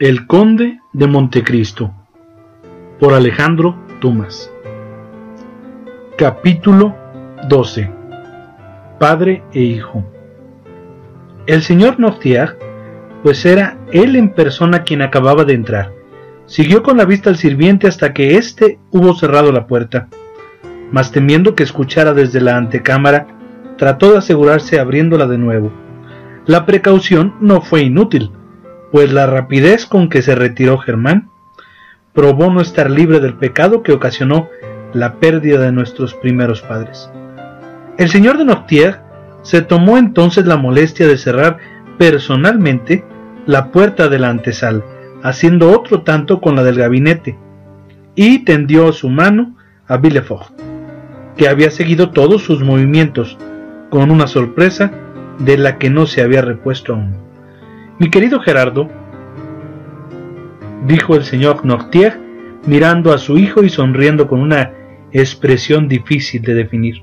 [0.00, 1.92] El Conde de Montecristo
[2.98, 4.50] por Alejandro Dumas.
[6.16, 6.96] Capítulo
[7.50, 7.90] 12
[8.98, 10.02] Padre e Hijo.
[11.46, 12.58] El señor Nortier,
[13.22, 15.92] pues era él en persona quien acababa de entrar,
[16.46, 20.08] siguió con la vista al sirviente hasta que éste hubo cerrado la puerta,
[20.90, 23.26] mas temiendo que escuchara desde la antecámara,
[23.76, 25.70] trató de asegurarse abriéndola de nuevo.
[26.46, 28.30] La precaución no fue inútil,
[28.90, 31.30] pues la rapidez con que se retiró Germán
[32.12, 34.48] probó no estar libre del pecado que ocasionó
[34.92, 37.10] la pérdida de nuestros primeros padres.
[37.98, 39.00] El señor de Noctier
[39.42, 41.58] se tomó entonces la molestia de cerrar
[41.98, 43.04] personalmente
[43.46, 44.82] la puerta de la antesala,
[45.22, 47.38] haciendo otro tanto con la del gabinete,
[48.14, 50.52] y tendió su mano a Villefort,
[51.36, 53.38] que había seguido todos sus movimientos,
[53.90, 54.92] con una sorpresa
[55.38, 57.29] de la que no se había repuesto aún.
[58.00, 58.88] Mi querido Gerardo,
[60.86, 62.18] dijo el señor Nortier,
[62.64, 64.72] mirando a su hijo y sonriendo con una
[65.12, 67.02] expresión difícil de definir.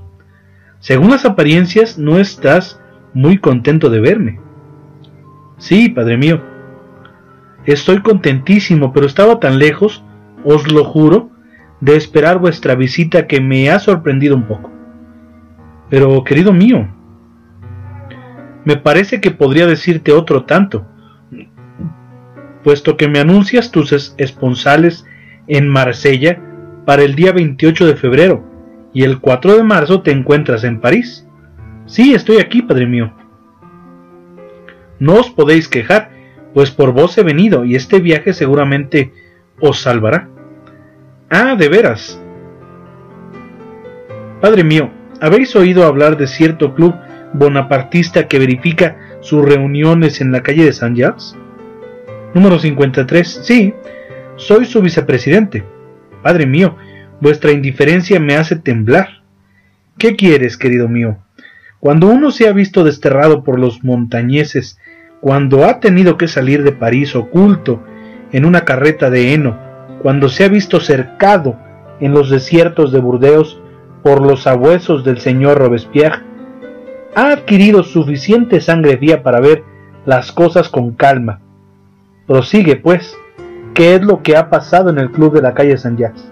[0.79, 2.81] Según las apariencias, no estás
[3.13, 4.39] muy contento de verme.
[5.59, 6.41] Sí, padre mío.
[7.67, 10.03] Estoy contentísimo, pero estaba tan lejos,
[10.43, 11.29] os lo juro,
[11.79, 14.71] de esperar vuestra visita que me ha sorprendido un poco.
[15.91, 16.87] Pero, querido mío,
[18.67, 20.85] me parece que podría decirte otro tanto,
[22.65, 25.05] puesto que me anuncias tus esponsales
[25.47, 26.41] en Marsella
[26.85, 28.43] para el día 28 de febrero
[28.93, 31.25] y el 4 de marzo te encuentras en París.
[31.85, 33.13] Sí, estoy aquí, padre mío.
[34.99, 36.11] No os podéis quejar,
[36.53, 39.13] pues por vos he venido y este viaje seguramente
[39.61, 40.27] os salvará.
[41.29, 42.21] Ah, de veras.
[44.41, 46.93] Padre mío, ¿habéis oído hablar de cierto club
[47.37, 51.35] bonapartista que verifica sus reuniones en la calle de Saint Jacques?
[52.33, 53.41] Número 53.
[53.43, 53.73] Sí,
[54.35, 55.63] soy su vicepresidente.
[56.21, 56.75] Padre mío,
[57.21, 59.21] vuestra indiferencia me hace temblar.
[59.97, 61.17] ¿Qué quieres, querido mío?
[61.79, 64.79] Cuando uno se ha visto desterrado por los montañeses,
[65.21, 67.83] cuando ha tenido que salir de París oculto
[68.31, 69.57] en una carreta de heno,
[70.01, 71.57] cuando se ha visto cercado
[71.99, 73.61] en los desiertos de Burdeos
[74.03, 76.26] por los sabuesos del señor Robespierre,
[77.15, 79.63] ha adquirido suficiente sangre vía para ver
[80.05, 81.39] las cosas con calma.
[82.27, 83.15] Prosigue, pues,
[83.73, 86.31] ¿qué es lo que ha pasado en el club de la calle San Jacques?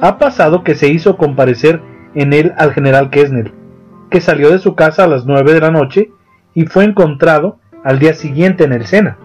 [0.00, 1.80] Ha pasado que se hizo comparecer
[2.14, 3.52] en él al general Kessner,
[4.10, 6.10] que salió de su casa a las nueve de la noche
[6.54, 9.18] y fue encontrado al día siguiente en el Sena.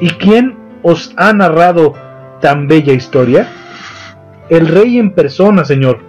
[0.00, 1.94] ¿Y quién os ha narrado
[2.40, 3.48] tan bella historia?
[4.48, 6.00] El rey en persona, señor.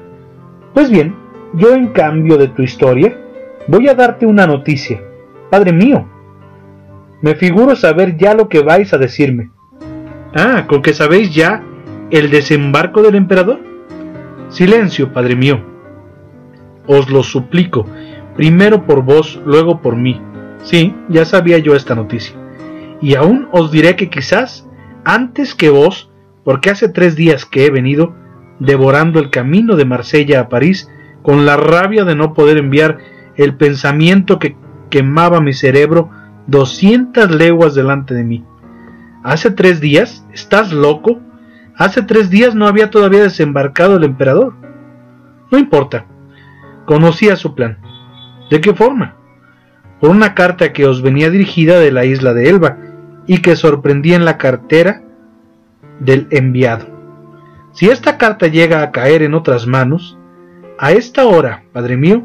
[0.73, 1.15] Pues bien,
[1.53, 3.17] yo en cambio de tu historia,
[3.67, 5.01] Voy a darte una noticia.
[5.49, 6.07] Padre mío,
[7.21, 9.49] me figuro saber ya lo que vais a decirme.
[10.35, 11.63] Ah, ¿con que sabéis ya
[12.11, 13.59] el desembarco del emperador?
[14.49, 15.63] Silencio, padre mío.
[16.85, 17.87] Os lo suplico,
[18.35, 20.21] primero por vos, luego por mí.
[20.63, 22.35] Sí, ya sabía yo esta noticia.
[23.01, 24.67] Y aún os diré que quizás
[25.03, 26.11] antes que vos,
[26.43, 28.13] porque hace tres días que he venido
[28.59, 30.89] devorando el camino de Marsella a París
[31.23, 32.99] con la rabia de no poder enviar
[33.37, 34.55] el pensamiento que
[34.89, 36.09] quemaba mi cerebro
[36.47, 38.45] doscientas leguas delante de mí.
[39.23, 41.19] Hace tres días, ¿estás loco?
[41.75, 44.53] Hace tres días no había todavía desembarcado el emperador.
[45.51, 46.05] No importa,
[46.85, 47.77] conocía su plan.
[48.49, 49.15] ¿De qué forma?
[49.99, 52.77] Por una carta que os venía dirigida de la isla de Elba
[53.27, 55.01] y que sorprendía en la cartera
[55.99, 56.85] del enviado.
[57.73, 60.17] Si esta carta llega a caer en otras manos,
[60.77, 62.23] a esta hora, padre mío,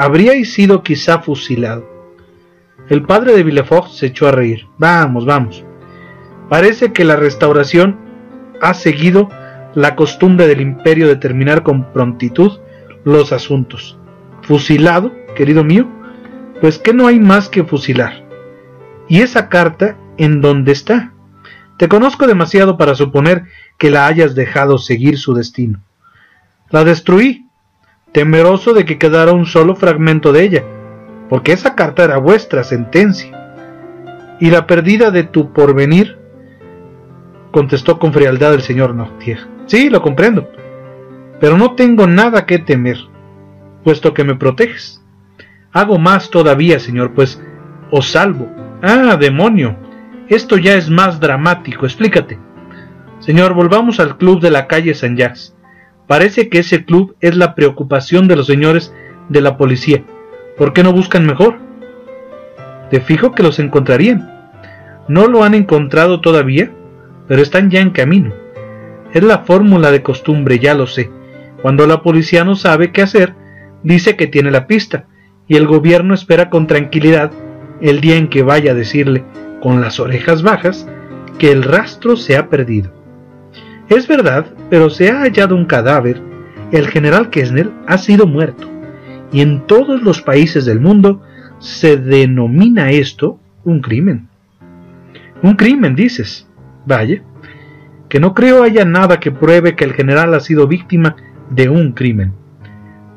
[0.00, 1.86] habríais sido quizá fusilado.
[2.88, 4.66] El padre de Villefort se echó a reír.
[4.78, 5.62] Vamos, vamos.
[6.48, 7.98] Parece que la restauración
[8.62, 9.28] ha seguido
[9.74, 12.60] la costumbre del imperio de terminar con prontitud
[13.04, 13.98] los asuntos.
[14.40, 15.86] ¿Fusilado, querido mío?
[16.62, 18.24] Pues que no hay más que fusilar.
[19.06, 21.12] ¿Y esa carta en dónde está?
[21.76, 23.44] Te conozco demasiado para suponer
[23.76, 25.82] que la hayas dejado seguir su destino.
[26.70, 27.49] La destruí,
[28.12, 30.64] temeroso de que quedara un solo fragmento de ella,
[31.28, 33.36] porque esa carta era vuestra sentencia.
[34.40, 36.18] Y la perdida de tu porvenir,
[37.50, 39.38] contestó con frialdad el señor Nortier.
[39.66, 40.50] Sí, lo comprendo,
[41.40, 42.98] pero no tengo nada que temer,
[43.84, 45.02] puesto que me proteges.
[45.72, 47.40] Hago más todavía, señor, pues
[47.90, 48.48] os salvo.
[48.82, 49.76] Ah, demonio,
[50.28, 52.38] esto ya es más dramático, explícate.
[53.20, 55.54] Señor, volvamos al club de la calle San Jacques.
[56.10, 58.92] Parece que ese club es la preocupación de los señores
[59.28, 60.02] de la policía.
[60.58, 61.58] ¿Por qué no buscan mejor?
[62.90, 64.28] Te fijo que los encontrarían.
[65.06, 66.72] No lo han encontrado todavía,
[67.28, 68.34] pero están ya en camino.
[69.14, 71.08] Es la fórmula de costumbre, ya lo sé.
[71.62, 73.36] Cuando la policía no sabe qué hacer,
[73.84, 75.04] dice que tiene la pista,
[75.46, 77.30] y el gobierno espera con tranquilidad
[77.80, 79.22] el día en que vaya a decirle,
[79.62, 80.88] con las orejas bajas,
[81.38, 82.99] que el rastro se ha perdido.
[83.90, 86.22] Es verdad, pero se ha hallado un cadáver.
[86.70, 88.70] El general Kessner ha sido muerto,
[89.32, 91.22] y en todos los países del mundo
[91.58, 94.28] se denomina esto un crimen.
[95.42, 96.46] Un crimen, dices.
[96.86, 97.22] Vaya,
[98.08, 101.16] que no creo haya nada que pruebe que el general ha sido víctima
[101.50, 102.32] de un crimen.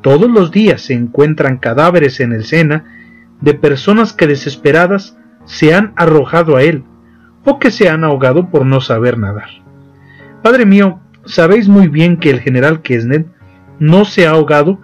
[0.02, 2.84] Todos los días se encuentran cadáveres en el Sena
[3.40, 6.82] de personas que desesperadas se han arrojado a él
[7.44, 9.63] o que se han ahogado por no saber nadar.
[10.44, 13.26] Padre mío, sabéis muy bien que el general Kesnet
[13.78, 14.78] no se ha ahogado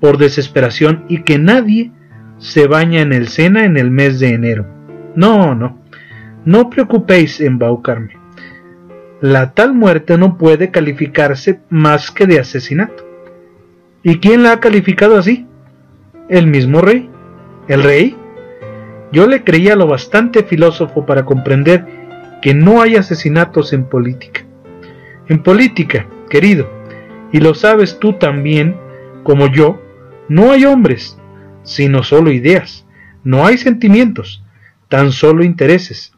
[0.00, 1.92] por desesperación y que nadie
[2.38, 4.66] se baña en el Sena en el mes de enero.
[5.14, 5.78] No, no,
[6.44, 8.16] no preocupéis en embaucarme.
[9.20, 13.06] La tal muerte no puede calificarse más que de asesinato.
[14.02, 15.46] ¿Y quién la ha calificado así?
[16.28, 17.08] El mismo rey.
[17.68, 18.16] ¿El rey?
[19.12, 21.86] Yo le creía lo bastante filósofo para comprender
[22.42, 24.44] que no hay asesinatos en política.
[25.28, 26.68] En política, querido,
[27.32, 28.76] y lo sabes tú también,
[29.22, 29.80] como yo,
[30.28, 31.18] no hay hombres,
[31.62, 32.86] sino solo ideas,
[33.24, 34.44] no hay sentimientos,
[34.88, 36.12] tan solo intereses.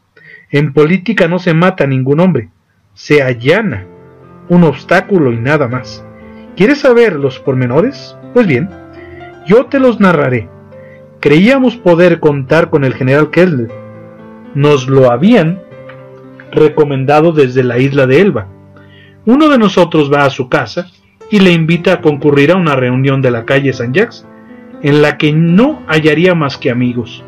[0.51, 2.51] En política no se mata ningún hombre,
[2.95, 3.87] se allana
[4.49, 6.05] un obstáculo y nada más.
[6.57, 8.17] ¿Quieres saber los pormenores?
[8.33, 8.69] Pues bien,
[9.47, 10.49] yo te los narraré.
[11.21, 13.71] Creíamos poder contar con el general Kessler.
[14.55, 15.61] Nos lo habían
[16.53, 18.49] recomendado desde la isla de Elba.
[19.27, 20.89] Uno de nosotros va a su casa
[21.31, 24.27] y le invita a concurrir a una reunión de la calle San Jacques,
[24.83, 27.25] en la que no hallaría más que amigos.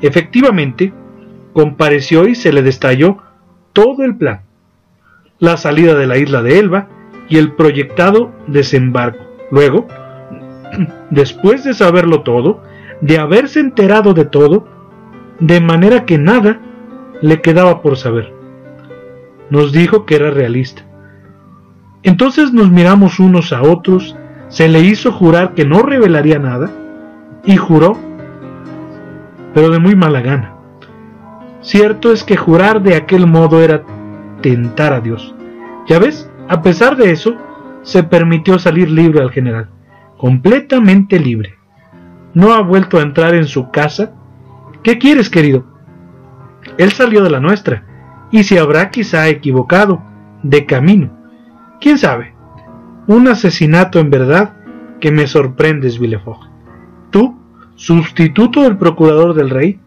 [0.00, 0.92] Efectivamente,
[1.52, 3.18] compareció y se le destalló
[3.72, 4.40] todo el plan.
[5.38, 6.88] La salida de la isla de Elba
[7.28, 9.22] y el proyectado desembarco.
[9.50, 9.86] Luego,
[11.10, 12.62] después de saberlo todo,
[13.00, 14.66] de haberse enterado de todo,
[15.40, 16.60] de manera que nada
[17.20, 18.34] le quedaba por saber
[19.50, 20.83] nos dijo que era realista.
[22.04, 24.14] Entonces nos miramos unos a otros,
[24.48, 26.70] se le hizo jurar que no revelaría nada,
[27.44, 27.98] y juró,
[29.54, 30.54] pero de muy mala gana.
[31.62, 33.82] Cierto es que jurar de aquel modo era
[34.42, 35.34] tentar a Dios.
[35.88, 37.36] Ya ves, a pesar de eso,
[37.82, 39.70] se permitió salir libre al general,
[40.18, 41.54] completamente libre.
[42.34, 44.12] No ha vuelto a entrar en su casa.
[44.82, 45.64] ¿Qué quieres, querido?
[46.76, 47.84] Él salió de la nuestra
[48.30, 50.02] y se habrá quizá equivocado
[50.42, 51.23] de camino.
[51.84, 52.32] ¿Quién sabe?
[53.08, 54.54] Un asesinato en verdad
[55.02, 56.48] que me sorprendes, Villefort.
[57.10, 57.38] Tú,
[57.74, 59.78] sustituto del procurador del rey,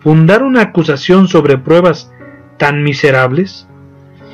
[0.00, 2.12] fundar una acusación sobre pruebas
[2.56, 3.68] tan miserables?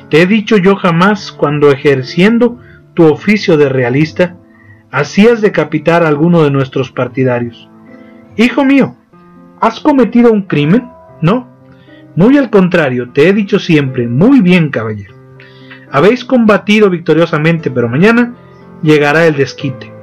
[0.09, 2.57] Te he dicho yo jamás cuando ejerciendo
[2.95, 4.37] tu oficio de realista,
[4.89, 7.69] hacías decapitar a alguno de nuestros partidarios.
[8.35, 8.95] Hijo mío,
[9.61, 10.89] ¿has cometido un crimen?
[11.21, 11.47] No,
[12.15, 15.13] muy al contrario, te he dicho siempre, muy bien, caballero.
[15.95, 18.33] Habéis combatido victoriosamente, pero mañana
[18.81, 19.93] llegará el desquite.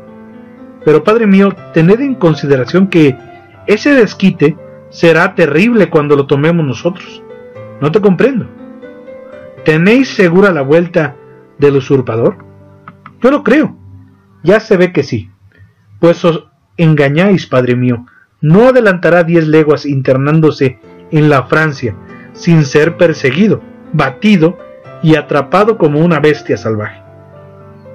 [0.87, 3.15] Pero, padre mío, tened en consideración que
[3.67, 4.57] ese desquite
[4.89, 7.23] será terrible cuando lo tomemos nosotros.
[7.83, 8.49] No te comprendo.
[9.67, 11.15] ¿Tenéis segura la vuelta
[11.59, 12.39] del usurpador?
[13.23, 13.77] Yo lo creo.
[14.43, 15.29] Ya se ve que sí.
[16.01, 16.47] Pues os
[16.79, 18.07] engañáis, padre mío.
[18.41, 20.79] No adelantará diez leguas internándose
[21.11, 21.95] en la Francia
[22.33, 23.61] sin ser perseguido,
[23.93, 24.57] batido
[25.03, 27.03] y atrapado como una bestia salvaje.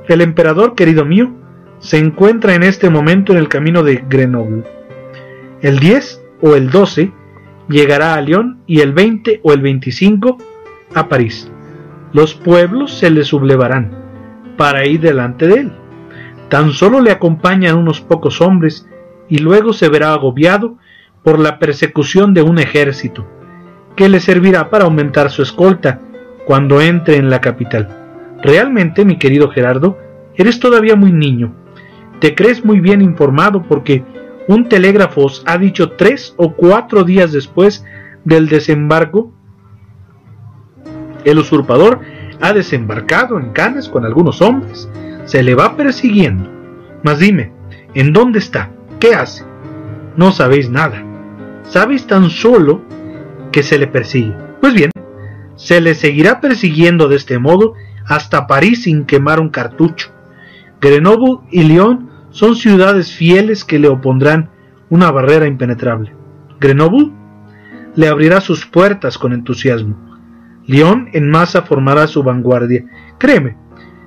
[0.07, 1.31] El emperador, querido mío,
[1.79, 4.63] se encuentra en este momento en el camino de Grenoble.
[5.61, 7.11] El 10 o el 12
[7.69, 10.37] llegará a Lyon y el 20 o el 25
[10.93, 11.51] a París.
[12.13, 13.91] Los pueblos se le sublevarán
[14.57, 15.71] para ir delante de él.
[16.49, 18.87] Tan solo le acompañan unos pocos hombres
[19.29, 20.77] y luego se verá agobiado
[21.23, 23.27] por la persecución de un ejército,
[23.95, 25.99] que le servirá para aumentar su escolta
[26.47, 27.89] cuando entre en la capital.
[28.41, 29.97] Realmente, mi querido Gerardo,
[30.33, 31.53] eres todavía muy niño.
[32.21, 34.05] Te crees muy bien informado porque
[34.47, 37.83] un telégrafo os ha dicho tres o cuatro días después
[38.23, 39.33] del desembarco,
[41.25, 41.99] el usurpador
[42.39, 44.89] ha desembarcado en Cannes con algunos hombres,
[45.25, 46.49] se le va persiguiendo.
[47.03, 47.51] Mas dime,
[47.93, 48.71] ¿en dónde está?
[49.01, 49.43] ¿Qué hace?
[50.15, 51.03] No sabéis nada.
[51.63, 52.83] Sabéis tan solo
[53.51, 54.33] que se le persigue.
[54.61, 54.91] Pues bien,
[55.57, 57.73] se le seguirá persiguiendo de este modo
[58.05, 60.11] hasta París sin quemar un cartucho.
[60.79, 64.49] Grenoble y Lyon son ciudades fieles que le opondrán
[64.89, 66.15] una barrera impenetrable.
[66.59, 67.11] Grenoble
[67.95, 69.97] le abrirá sus puertas con entusiasmo.
[70.67, 72.85] León en masa formará su vanguardia.
[73.17, 73.57] Créeme,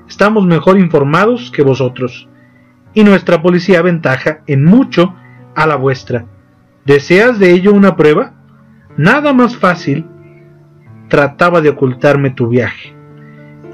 [0.08, 2.28] estamos mejor informados que vosotros,
[2.94, 5.14] y nuestra policía aventaja en mucho
[5.54, 6.26] a la vuestra.
[6.84, 8.34] ¿Deseas de ello una prueba?
[8.96, 10.06] Nada más fácil
[11.10, 12.94] trataba de ocultarme tu viaje.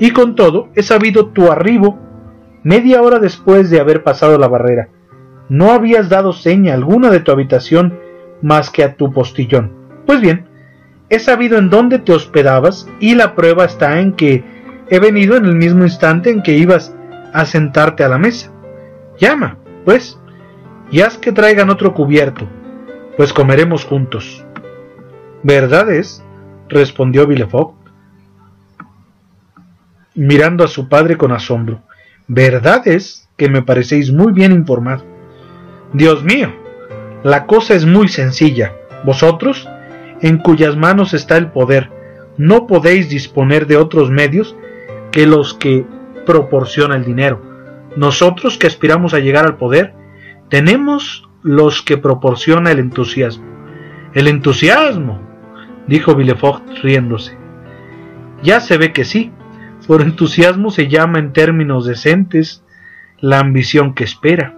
[0.00, 1.98] Y con todo, he sabido tu arribo
[2.64, 4.88] media hora después de haber pasado la barrera.
[5.48, 7.96] No habías dado seña alguna de tu habitación
[8.42, 9.70] más que a tu postillón.
[10.04, 10.46] Pues bien,
[11.08, 14.42] he sabido en dónde te hospedabas y la prueba está en que
[14.90, 16.92] he venido en el mismo instante en que ibas
[17.32, 18.50] a sentarte a la mesa.
[19.18, 20.18] Llama, pues,
[20.90, 22.48] y haz que traigan otro cubierto,
[23.16, 24.44] pues comeremos juntos.
[25.42, 26.24] ¿Verdad es?
[26.68, 27.75] Respondió Villefort,
[30.14, 31.82] mirando a su padre con asombro.
[32.26, 35.04] Verdad es que me parecéis muy bien informado.
[35.92, 36.52] Dios mío,
[37.23, 38.73] la cosa es muy sencilla.
[39.04, 39.68] Vosotros,
[40.20, 41.90] en cuyas manos está el poder,
[42.38, 44.56] no podéis disponer de otros medios
[45.12, 45.87] que los que
[46.25, 47.40] proporciona el dinero.
[47.96, 49.94] Nosotros que aspiramos a llegar al poder,
[50.49, 53.44] tenemos los que proporciona el entusiasmo.
[54.12, 55.25] El entusiasmo,
[55.86, 57.36] dijo Villefort riéndose.
[58.42, 59.32] Ya se ve que sí.
[59.86, 62.64] Por entusiasmo se llama en términos decentes
[63.20, 64.54] la ambición que espera.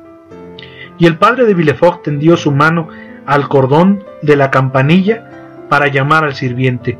[0.98, 2.88] Y el padre de Villefort tendió su mano
[3.26, 6.98] al cordón de la campanilla para llamar al sirviente,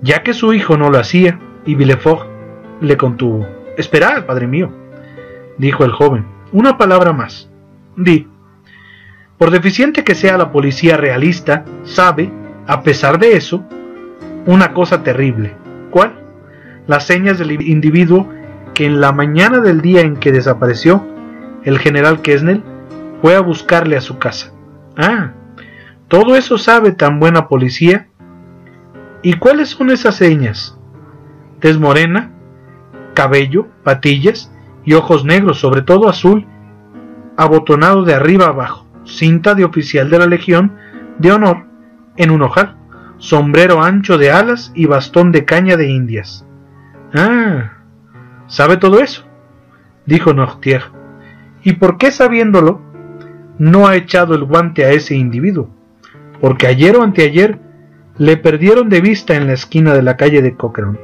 [0.00, 2.26] ya que su hijo no lo hacía, y Villefort
[2.80, 3.46] le contuvo.
[3.76, 4.72] Esperad, padre mío,
[5.58, 7.50] dijo el joven, una palabra más.
[7.94, 8.26] Di.
[9.38, 12.32] Por deficiente que sea la policía realista, sabe
[12.66, 13.64] a pesar de eso,
[14.46, 15.54] una cosa terrible.
[15.90, 16.14] ¿Cuál?
[16.86, 18.28] Las señas del individuo
[18.74, 21.06] que en la mañana del día en que desapareció,
[21.64, 22.62] el general Kesnel
[23.20, 24.52] fue a buscarle a su casa.
[24.96, 25.32] Ah,
[26.08, 28.08] todo eso sabe tan buena policía.
[29.22, 30.76] ¿Y cuáles son esas señas?
[31.60, 32.30] Tez morena,
[33.14, 34.52] cabello, patillas
[34.84, 36.46] y ojos negros, sobre todo azul,
[37.36, 40.72] abotonado de arriba abajo, cinta de oficial de la Legión
[41.18, 41.71] de Honor
[42.16, 42.76] en un ojal,
[43.18, 46.46] sombrero ancho de alas y bastón de caña de indias.
[47.14, 47.72] Ah,
[48.46, 49.24] ¿sabe todo eso?
[50.06, 50.82] dijo Nortier.
[51.62, 52.80] ¿Y por qué sabiéndolo
[53.58, 55.70] no ha echado el guante a ese individuo?
[56.40, 57.60] Porque ayer o anteayer
[58.18, 60.98] le perdieron de vista en la esquina de la calle de Cochrane.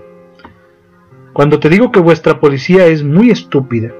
[1.33, 3.93] Cuando te digo que vuestra policía es muy estúpida,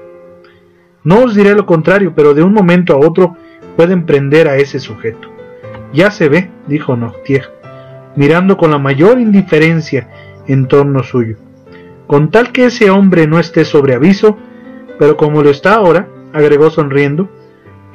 [1.03, 3.37] no os diré lo contrario, pero de un momento a otro
[3.77, 5.38] pueden prender a ese sujeto.
[5.93, 7.51] Ya se ve, dijo Nortier,
[8.15, 10.07] mirando con la mayor indiferencia
[10.47, 11.37] en torno suyo.
[12.05, 14.37] Con tal que ese hombre no esté sobre aviso,
[14.99, 17.29] pero como lo está ahora, agregó sonriendo,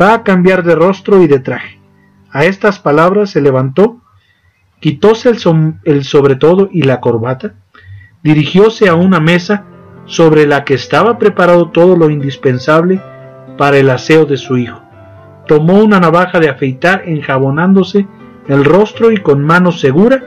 [0.01, 1.81] va a cambiar de rostro y de traje.
[2.31, 4.01] A estas palabras se levantó,
[4.81, 5.39] quitóse el,
[5.85, 7.55] el sobretodo y la corbata,
[8.25, 9.67] dirigióse a una mesa
[10.07, 13.01] sobre la que estaba preparado todo lo indispensable
[13.57, 14.84] para el aseo de su hijo
[15.47, 18.07] tomó una navaja de afeitar enjabonándose
[18.49, 20.23] el rostro y con mano segura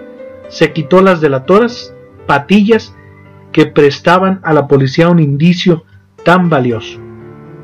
[0.49, 1.93] se quitó las delatoras
[2.25, 2.95] patillas
[3.51, 5.83] que prestaban a la policía un indicio
[6.23, 6.99] tan valioso.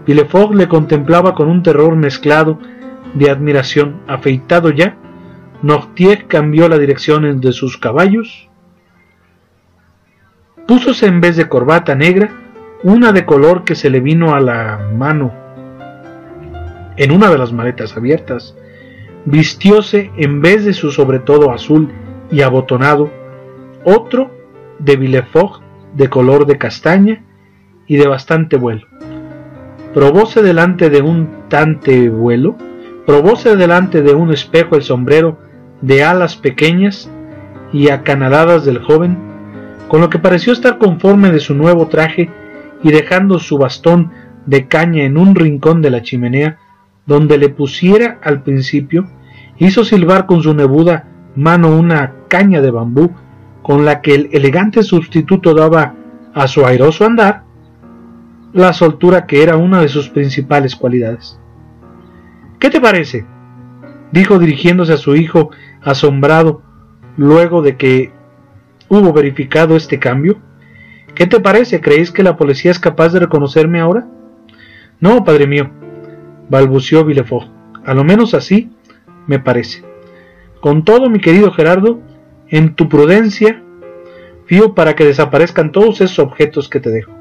[0.06, 2.60] Villefort le contemplaba con un terror mezclado
[3.14, 4.02] de admiración.
[4.08, 4.98] Afeitado ya,
[5.62, 8.50] Nortier cambió la dirección de sus caballos,
[10.68, 12.32] púsose en vez de corbata negra
[12.84, 15.43] una de color que se le vino a la mano
[16.98, 18.56] en una de las maletas abiertas,
[19.26, 21.90] vistióse en vez de su sobretodo azul
[22.32, 23.10] y abotonado,
[23.84, 24.32] otro
[24.80, 25.62] de Villefort
[25.96, 27.24] de color de castaña
[27.88, 28.88] y de bastante vuelo.
[29.94, 32.56] Probóse delante de un tante vuelo,
[33.06, 35.38] probóse delante de un espejo el sombrero
[35.82, 37.10] de alas pequeñas
[37.72, 39.18] y acanaladas del joven,
[39.88, 42.30] con lo que pareció estar conforme de su nuevo traje
[42.82, 44.12] y dejando su bastón
[44.46, 46.58] de caña en un rincón de la chimenea,
[47.06, 49.08] donde le pusiera al principio,
[49.58, 53.12] hizo silbar con su nebuda mano una caña de bambú
[53.62, 55.96] con la que el elegante sustituto daba
[56.34, 57.44] a su airoso andar
[58.54, 61.40] la soltura que era una de sus principales cualidades.
[62.60, 63.26] ¿Qué te parece?
[64.12, 65.50] dijo dirigiéndose a su hijo
[65.82, 66.62] asombrado
[67.18, 68.12] luego de que
[68.88, 70.38] hubo verificado este cambio.
[71.16, 71.82] ¿Qué te parece?
[71.82, 74.08] ¿Creéis que la policía es capaz de reconocerme ahora?
[75.00, 75.72] No, padre mío,
[76.54, 77.48] balbuceó Villefort.
[77.84, 78.70] A lo menos así
[79.26, 79.84] me parece.
[80.62, 82.00] Con todo, mi querido Gerardo,
[82.48, 83.64] en tu prudencia
[84.46, 87.12] fío para que desaparezcan todos esos objetos que te dejo.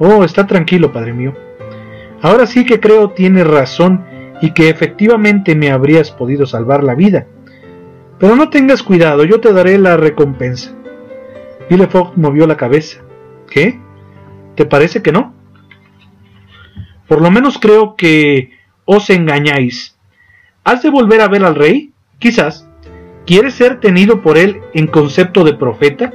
[0.00, 1.34] Oh, está tranquilo, padre mío.
[2.20, 4.04] Ahora sí que creo tienes razón
[4.42, 7.26] y que efectivamente me habrías podido salvar la vida.
[8.18, 10.74] Pero no tengas cuidado, yo te daré la recompensa.
[11.70, 13.02] Villefort movió la cabeza.
[13.48, 13.78] ¿Qué?
[14.56, 15.37] ¿Te parece que no?
[17.08, 18.52] Por lo menos creo que
[18.84, 19.96] os engañáis.
[20.64, 21.92] ¿Has de volver a ver al rey?
[22.18, 22.68] Quizás.
[23.26, 26.12] ¿Quieres ser tenido por él en concepto de profeta?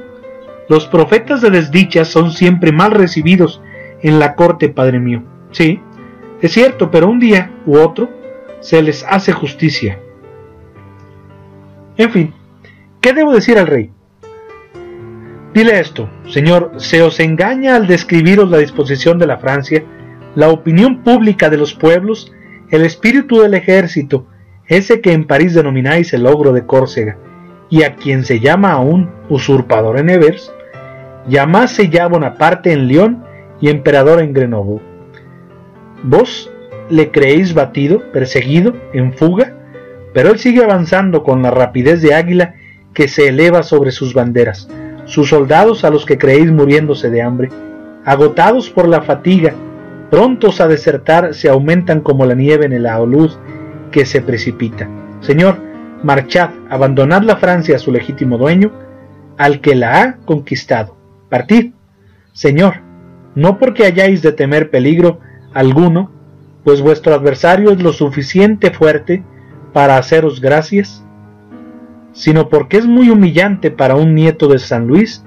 [0.68, 3.60] Los profetas de desdichas son siempre mal recibidos
[4.02, 5.22] en la corte, padre mío.
[5.50, 5.80] Sí,
[6.40, 8.08] es cierto, pero un día u otro
[8.60, 9.98] se les hace justicia.
[11.96, 12.34] En fin,
[13.00, 13.90] ¿qué debo decir al rey?
[15.54, 19.84] Dile esto, señor, se os engaña al describiros la disposición de la Francia,
[20.34, 22.32] la opinión pública de los pueblos,
[22.70, 24.26] el espíritu del ejército,
[24.66, 27.16] ese que en París denomináis el ogro de Córcega,
[27.70, 30.52] y a quien se llama aún usurpador en Evers,
[31.28, 33.24] llamáse ya Bonaparte en León
[33.60, 34.80] y emperador en Grenoble.
[36.02, 36.50] Vos
[36.90, 39.54] le creéis batido, perseguido, en fuga,
[40.12, 42.54] pero él sigue avanzando con la rapidez de águila
[42.92, 44.68] que se eleva sobre sus banderas,
[45.06, 47.48] sus soldados a los que creéis muriéndose de hambre,
[48.04, 49.54] agotados por la fatiga,
[50.14, 53.36] prontos a desertar, se aumentan como la nieve en el luz
[53.90, 54.88] que se precipita.
[55.20, 55.56] Señor,
[56.04, 58.70] marchad, abandonad la Francia a su legítimo dueño,
[59.38, 60.96] al que la ha conquistado.
[61.28, 61.72] Partid,
[62.32, 62.74] Señor,
[63.34, 65.18] no porque hayáis de temer peligro
[65.52, 66.12] alguno,
[66.62, 69.24] pues vuestro adversario es lo suficiente fuerte
[69.72, 71.04] para haceros gracias,
[72.12, 75.24] sino porque es muy humillante para un nieto de San Luis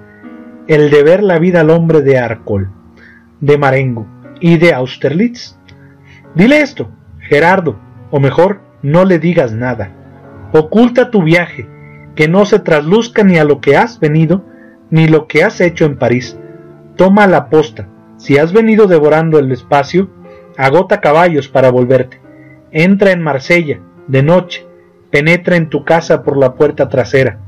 [0.69, 2.69] el deber la vida al hombre de Arcol,
[3.41, 4.07] de Marengo
[4.39, 5.57] y de Austerlitz.
[6.35, 7.79] Dile esto, Gerardo,
[8.11, 9.91] o mejor, no le digas nada.
[10.53, 11.67] Oculta tu viaje,
[12.15, 14.43] que no se trasluzca ni a lo que has venido,
[14.89, 16.37] ni lo que has hecho en París.
[16.95, 17.87] Toma la posta.
[18.17, 20.09] Si has venido devorando el espacio,
[20.57, 22.19] agota caballos para volverte.
[22.71, 24.65] Entra en Marsella, de noche,
[25.11, 27.39] penetra en tu casa por la puerta trasera,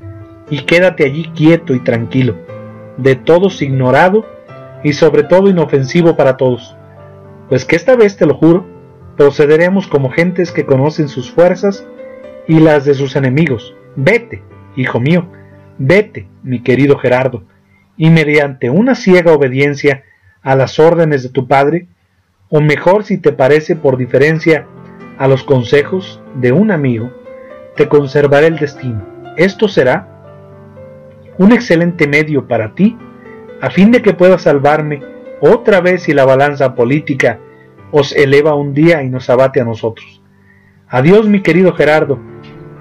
[0.50, 2.36] y quédate allí quieto y tranquilo,
[2.98, 4.26] de todos ignorado
[4.84, 6.76] y sobre todo inofensivo para todos.
[7.50, 8.66] Pues que esta vez, te lo juro,
[9.18, 11.86] procederemos como gentes que conocen sus fuerzas
[12.48, 13.76] y las de sus enemigos.
[13.96, 14.44] Vete,
[14.76, 15.28] hijo mío,
[15.80, 17.44] vete, mi querido Gerardo,
[17.98, 20.04] y mediante una ciega obediencia
[20.42, 21.88] a las órdenes de tu padre,
[22.50, 24.68] o mejor si te parece por diferencia
[25.18, 27.12] a los consejos de un amigo,
[27.76, 29.06] te conservaré el destino.
[29.38, 30.08] Esto será
[31.38, 32.98] un excelente medio para ti,
[33.60, 35.02] a fin de que puedas salvarme
[35.42, 37.40] otra vez si la balanza política
[37.92, 40.22] os eleva un día y nos abate a nosotros.
[40.88, 42.20] Adiós, mi querido Gerardo.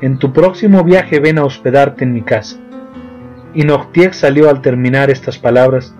[0.00, 2.58] En tu próximo viaje ven a hospedarte en mi casa.
[3.54, 5.94] Y Noctier salió al terminar estas palabras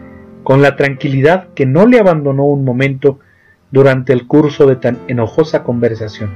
[0.44, 3.18] con la tranquilidad que no le abandonó un momento
[3.70, 6.30] durante el curso de tan enojosa conversación.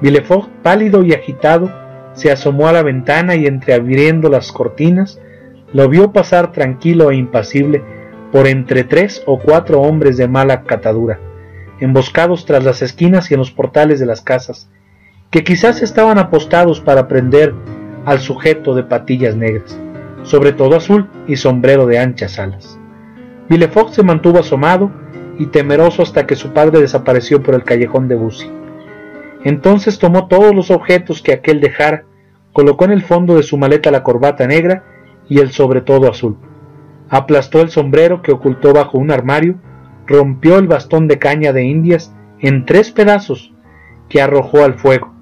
[0.00, 1.70] Villefort, pálido y agitado,
[2.12, 5.20] se asomó a la ventana y entreabriendo las cortinas,
[5.72, 7.82] lo vio pasar tranquilo e impasible
[8.32, 11.18] por entre tres o cuatro hombres de mala catadura,
[11.80, 14.70] emboscados tras las esquinas y en los portales de las casas,
[15.30, 17.54] que quizás estaban apostados para prender
[18.04, 19.78] al sujeto de patillas negras,
[20.22, 22.78] sobre todo azul y sombrero de anchas alas.
[23.48, 24.90] Villefort se mantuvo asomado
[25.38, 28.50] y temeroso hasta que su padre desapareció por el callejón de Bussy.
[29.44, 32.04] Entonces tomó todos los objetos que aquel dejara,
[32.52, 34.84] colocó en el fondo de su maleta la corbata negra
[35.28, 36.36] y el sobretodo azul.
[37.10, 39.56] Aplastó el sombrero que ocultó bajo un armario
[40.08, 43.52] rompió el bastón de caña de indias en tres pedazos
[44.08, 45.12] que arrojó al fuego.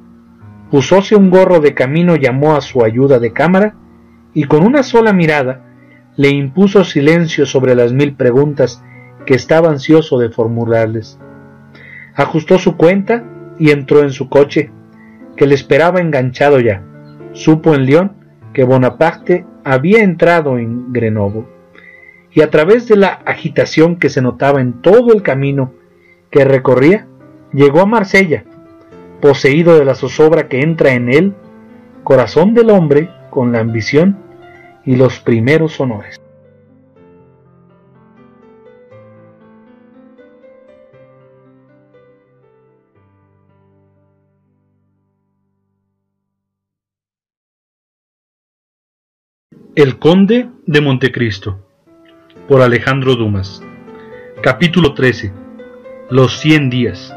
[0.71, 3.75] Pusóse un gorro de camino, llamó a su ayuda de cámara
[4.33, 5.65] y con una sola mirada
[6.17, 8.83] le impuso silencio sobre las mil preguntas
[9.27, 11.19] que estaba ansioso de formularles.
[12.15, 13.25] Ajustó su cuenta
[13.59, 14.71] y entró en su coche,
[15.37, 16.83] que le esperaba enganchado ya.
[17.33, 18.13] Supo en León
[18.53, 21.56] que Bonaparte había entrado en Grenoble
[22.37, 25.73] y a través de la agitación que se notaba en todo el camino
[26.31, 27.07] que recorría,
[27.51, 28.45] llegó a Marsella,
[29.23, 31.33] poseído de la zozobra que entra en él,
[32.05, 34.19] corazón del hombre con la ambición
[34.85, 36.21] y los primeros honores.
[49.75, 51.66] El Conde de Montecristo
[52.49, 53.63] por Alejandro Dumas.
[54.41, 55.33] Capítulo 13.
[56.11, 57.15] Los cien días.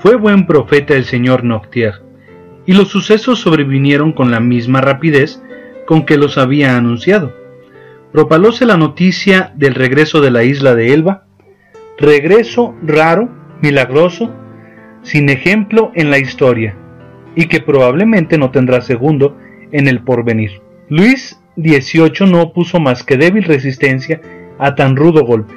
[0.00, 2.02] Fue buen profeta el señor Noctier,
[2.66, 5.42] y los sucesos sobrevinieron con la misma rapidez
[5.86, 7.32] con que los había anunciado.
[8.12, 11.24] Propalóse la noticia del regreso de la isla de Elba,
[11.96, 13.30] regreso raro,
[13.62, 14.34] milagroso,
[15.02, 16.76] sin ejemplo en la historia,
[17.34, 19.36] y que probablemente no tendrá segundo
[19.72, 20.60] en el porvenir.
[20.88, 24.20] Luis XVIII no opuso más que débil resistencia
[24.58, 25.54] a tan rudo golpe.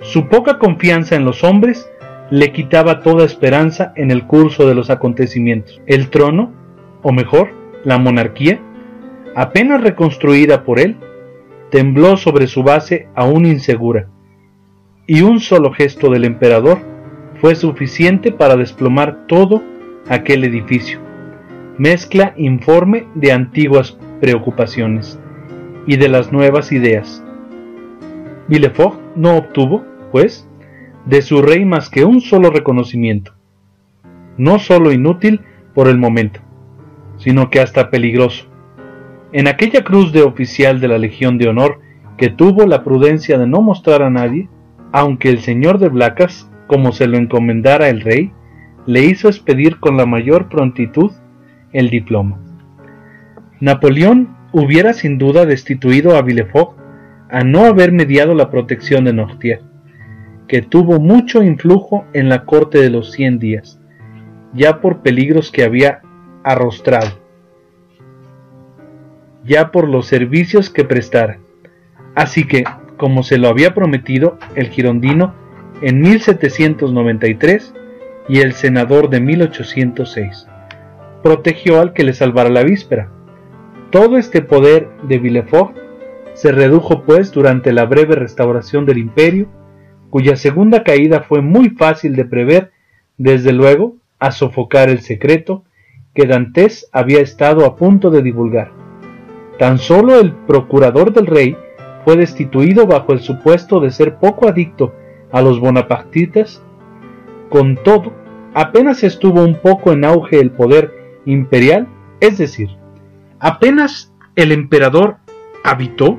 [0.00, 1.88] Su poca confianza en los hombres
[2.30, 5.80] le quitaba toda esperanza en el curso de los acontecimientos.
[5.86, 6.52] El trono,
[7.02, 7.50] o mejor,
[7.84, 8.60] la monarquía,
[9.34, 10.96] apenas reconstruida por él,
[11.70, 14.08] tembló sobre su base aún insegura,
[15.06, 16.78] y un solo gesto del emperador
[17.40, 19.62] fue suficiente para desplomar todo
[20.08, 21.00] aquel edificio,
[21.78, 25.18] mezcla informe de antiguas preocupaciones
[25.86, 27.24] y de las nuevas ideas.
[28.48, 30.48] Villefort no obtuvo, pues,
[31.06, 33.32] de su rey más que un solo reconocimiento,
[34.36, 35.40] no solo inútil
[35.74, 36.40] por el momento,
[37.18, 38.46] sino que hasta peligroso.
[39.32, 41.80] En aquella cruz de oficial de la Legión de Honor
[42.18, 44.48] que tuvo la prudencia de no mostrar a nadie,
[44.92, 48.32] aunque el señor de Blacas, como se lo encomendara el rey,
[48.86, 51.12] le hizo expedir con la mayor prontitud
[51.72, 52.38] el diploma.
[53.60, 56.78] Napoleón hubiera sin duda destituido a Villefort
[57.30, 59.60] a no haber mediado la protección de Nortier,
[60.48, 63.80] que tuvo mucho influjo en la corte de los cien días,
[64.52, 66.02] ya por peligros que había
[66.44, 67.22] arrostrado
[69.44, 71.38] ya por los servicios que prestara.
[72.14, 72.64] Así que,
[72.96, 75.34] como se lo había prometido el girondino
[75.80, 77.74] en 1793
[78.28, 80.46] y el senador de 1806,
[81.22, 83.08] protegió al que le salvara la víspera.
[83.92, 85.76] Todo este poder de Villefort
[86.32, 89.48] se redujo pues durante la breve restauración del imperio,
[90.08, 92.72] cuya segunda caída fue muy fácil de prever,
[93.18, 95.64] desde luego, a sofocar el secreto
[96.14, 98.72] que Dantes había estado a punto de divulgar.
[99.58, 101.54] Tan solo el procurador del rey
[102.06, 104.94] fue destituido bajo el supuesto de ser poco adicto
[105.30, 106.62] a los bonapartistas.
[107.50, 108.14] Con todo,
[108.54, 110.94] apenas estuvo un poco en auge el poder
[111.26, 111.88] imperial,
[112.20, 112.70] es decir,
[113.42, 115.16] apenas el emperador
[115.64, 116.18] habitó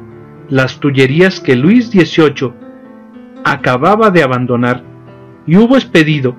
[0.49, 2.53] las tullerías que Luis XVIII
[3.45, 4.83] acababa de abandonar
[5.47, 6.36] y hubo expedido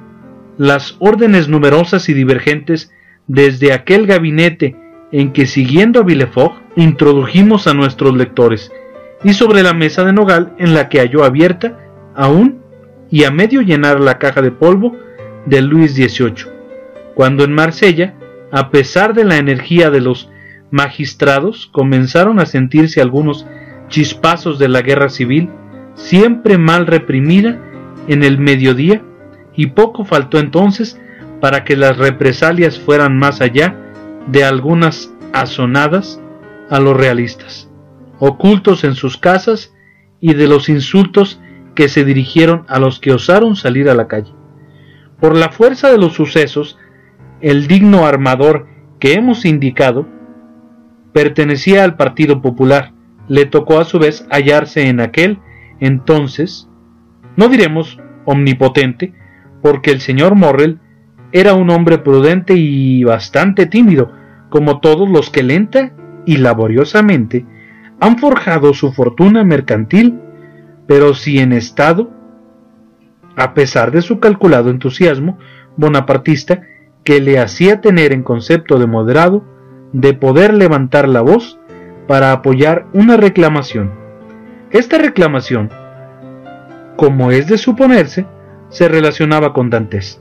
[0.58, 2.92] las órdenes numerosas y divergentes
[3.26, 4.76] desde aquel gabinete
[5.10, 8.70] en que siguiendo a Villefort introdujimos a nuestros lectores
[9.24, 11.78] y sobre la mesa de nogal en la que halló abierta
[12.14, 12.60] aún
[13.10, 14.96] y a medio llenar la caja de polvo
[15.46, 16.46] de Luis XVIII,
[17.14, 18.14] cuando en Marsella,
[18.52, 20.30] a pesar de la energía de los
[20.74, 23.46] magistrados, comenzaron a sentirse algunos
[23.86, 25.48] chispazos de la guerra civil,
[25.94, 27.60] siempre mal reprimida
[28.08, 29.00] en el mediodía,
[29.54, 31.00] y poco faltó entonces
[31.40, 33.76] para que las represalias fueran más allá
[34.26, 36.20] de algunas asonadas
[36.70, 37.70] a los realistas,
[38.18, 39.72] ocultos en sus casas
[40.20, 41.40] y de los insultos
[41.76, 44.32] que se dirigieron a los que osaron salir a la calle.
[45.20, 46.78] Por la fuerza de los sucesos,
[47.40, 48.66] el digno armador
[48.98, 50.08] que hemos indicado
[51.14, 52.92] pertenecía al Partido Popular.
[53.28, 55.38] Le tocó a su vez hallarse en aquel
[55.80, 56.68] entonces,
[57.36, 59.14] no diremos omnipotente,
[59.62, 60.78] porque el señor Morrel
[61.32, 64.12] era un hombre prudente y bastante tímido,
[64.50, 65.92] como todos los que lenta
[66.26, 67.46] y laboriosamente
[68.00, 70.18] han forjado su fortuna mercantil,
[70.86, 72.10] pero si en estado,
[73.36, 75.38] a pesar de su calculado entusiasmo
[75.76, 76.62] bonapartista
[77.02, 79.44] que le hacía tener en concepto de moderado,
[79.94, 81.58] de poder levantar la voz
[82.08, 83.92] para apoyar una reclamación.
[84.72, 85.70] Esta reclamación,
[86.96, 88.26] como es de suponerse,
[88.70, 90.20] se relacionaba con Dantes.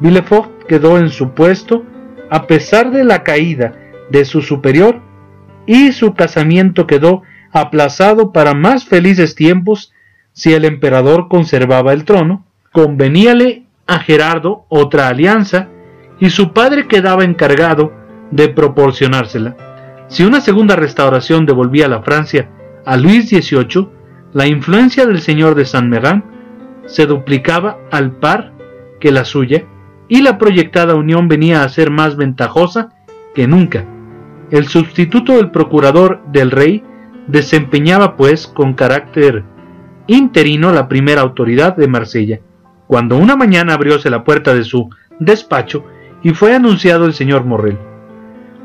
[0.00, 1.82] Villefort quedó en su puesto
[2.28, 3.72] a pesar de la caída
[4.10, 5.00] de su superior,
[5.64, 9.92] y su casamiento quedó aplazado para más felices tiempos
[10.32, 15.68] si el emperador conservaba el trono, conveníale a Gerardo otra alianza
[16.20, 19.56] y su padre quedaba encargado de proporcionársela.
[20.08, 22.48] Si una segunda restauración devolvía la Francia
[22.84, 23.88] a Luis XVIII,
[24.32, 26.24] la influencia del señor de Saint Méran
[26.86, 28.52] se duplicaba al par
[29.00, 29.64] que la suya
[30.08, 32.90] y la proyectada unión venía a ser más ventajosa
[33.34, 33.84] que nunca.
[34.50, 36.84] El sustituto del procurador del rey
[37.26, 39.44] desempeñaba pues con carácter
[40.06, 42.40] interino la primera autoridad de Marsella,
[42.86, 45.84] cuando una mañana abrióse la puerta de su despacho
[46.22, 47.78] y fue anunciado el señor Morrel.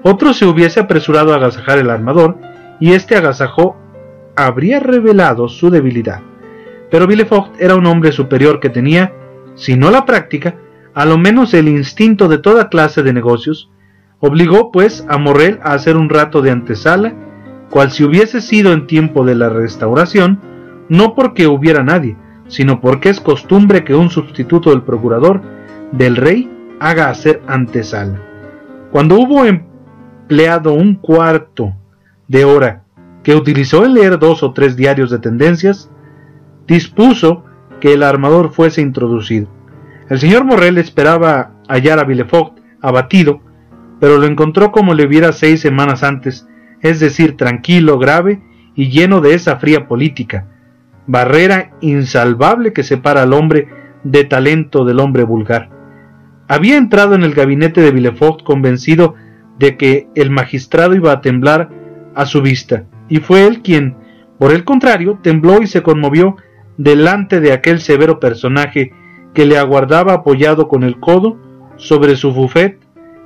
[0.04, 2.38] Otro se hubiese apresurado a agasajar el armador,
[2.80, 3.78] y este agasajó
[4.36, 6.22] habría revelado su debilidad.
[6.90, 9.14] Pero Villefort era un hombre superior que tenía,
[9.56, 10.56] si no la práctica,
[10.94, 13.70] a lo menos el instinto de toda clase de negocios,
[14.20, 17.14] obligó pues a Morrel a hacer un rato de antesala,
[17.70, 20.40] cual si hubiese sido en tiempo de la restauración,
[20.90, 25.42] no porque hubiera nadie, sino porque es costumbre que un sustituto del procurador
[25.92, 28.20] del rey haga hacer antesala.
[28.92, 29.46] Cuando hubo
[30.32, 31.76] un cuarto
[32.28, 32.84] de hora
[33.22, 35.90] que utilizó en leer dos o tres diarios de tendencias,
[36.68, 37.44] dispuso
[37.82, 39.48] que el armador fuese introducido.
[40.10, 43.42] El señor Morrel esperaba hallar a Villefort abatido,
[44.00, 46.48] pero lo encontró como le hubiera seis semanas antes,
[46.82, 48.42] es decir, tranquilo, grave
[48.74, 50.48] y lleno de esa fría política,
[51.08, 53.68] barrera insalvable que separa al hombre
[54.04, 55.70] de talento del hombre vulgar.
[56.48, 59.16] Había entrado en el gabinete de Villefort convencido
[59.60, 61.70] de que el magistrado iba a temblar
[62.16, 63.96] a su vista, y fue él quien,
[64.40, 66.36] por el contrario, tembló y se conmovió
[66.78, 68.94] delante de aquel severo personaje
[69.34, 71.38] que le aguardaba apoyado con el codo
[71.78, 72.80] sobre su buffet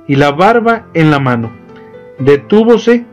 [0.06, 1.50] y la barba en la mano.
[2.18, 3.04] Detúvose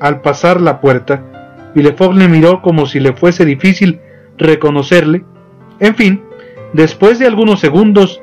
[0.00, 1.70] al pasar la puerta.
[1.74, 4.00] Villefort le miró como si le fuese difícil
[4.38, 5.24] reconocerle.
[5.80, 6.22] En fin,
[6.72, 8.22] después de algunos segundos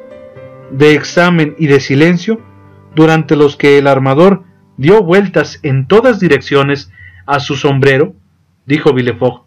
[0.72, 2.40] de examen y de silencio,
[2.96, 4.44] durante los que el armador
[4.78, 6.92] dio vueltas en todas direcciones
[7.26, 8.14] a su sombrero,
[8.66, 9.46] dijo Villefort,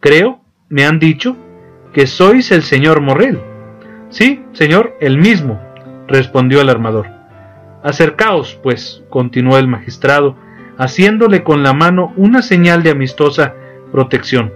[0.00, 1.36] creo, me han dicho,
[1.92, 3.40] que sois el señor Morrel.
[4.10, 5.60] Sí, señor, el mismo,
[6.08, 7.08] respondió el armador.
[7.82, 10.36] Acercaos, pues, continuó el magistrado,
[10.78, 13.54] haciéndole con la mano una señal de amistosa
[13.92, 14.52] protección.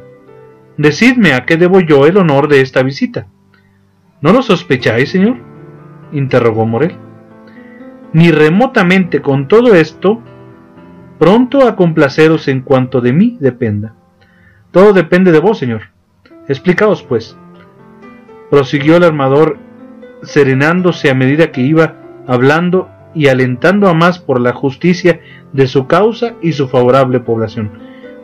[0.76, 3.26] Decidme a qué debo yo el honor de esta visita.
[4.20, 5.36] ¿No lo sospecháis, señor?
[6.12, 6.96] interrogó Morel.
[8.12, 10.22] Ni remotamente con todo esto,
[11.18, 13.94] pronto a complaceros en cuanto de mí dependa.
[14.70, 15.82] Todo depende de vos, señor.
[16.48, 17.36] Explicaos, pues.
[18.50, 19.58] Prosiguió el armador,
[20.22, 25.20] serenándose a medida que iba hablando y alentando a más por la justicia
[25.52, 27.70] de su causa y su favorable población.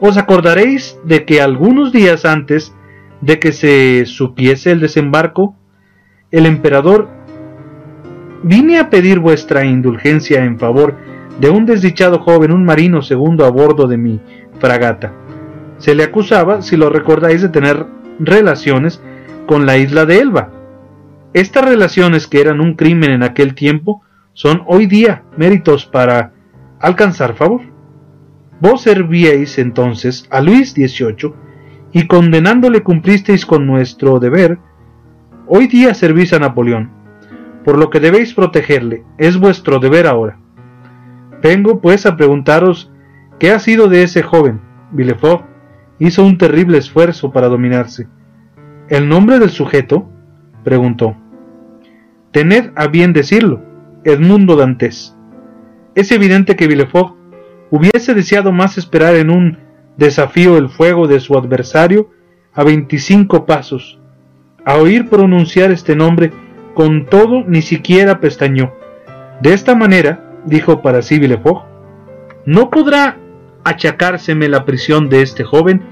[0.01, 2.75] Os acordaréis de que algunos días antes
[3.21, 5.57] de que se supiese el desembarco,
[6.31, 7.09] el emperador
[8.45, 10.95] vine a pedir vuestra indulgencia en favor
[11.41, 14.21] de un desdichado joven, un marino segundo a bordo de mi
[14.61, 15.13] fragata.
[15.79, 17.87] Se le acusaba, si lo recordáis, de tener
[18.19, 19.03] relaciones
[19.47, 20.51] con la isla de Elba.
[21.33, 24.03] Estas relaciones que eran un crimen en aquel tiempo
[24.35, 26.33] son hoy día méritos para
[26.81, 27.63] alcanzar favor.
[28.61, 31.33] Vos servíais entonces a Luis XVIII
[31.93, 34.59] y condenándole cumplisteis con nuestro deber,
[35.47, 36.91] hoy día servís a Napoleón,
[37.65, 40.39] por lo que debéis protegerle, es vuestro deber ahora.
[41.43, 42.91] Vengo pues a preguntaros
[43.39, 44.61] qué ha sido de ese joven.
[44.93, 45.45] Villefort
[45.99, 48.07] hizo un terrible esfuerzo para dominarse.
[48.89, 50.09] ¿El nombre del sujeto?
[50.63, 51.17] preguntó.
[52.33, 53.63] Tened a bien decirlo,
[54.05, 55.17] Edmundo Dantes.
[55.95, 57.17] Es evidente que Villefort
[57.71, 59.59] hubiese deseado más esperar en un
[59.97, 62.11] desafío el fuego de su adversario
[62.53, 63.99] a veinticinco pasos.
[64.65, 66.33] A oír pronunciar este nombre,
[66.75, 68.75] con todo ni siquiera pestañó.
[69.41, 71.67] De esta manera, dijo para sí Villefort,
[72.47, 73.19] no podrá
[73.65, 75.83] achacárseme la prisión de este joven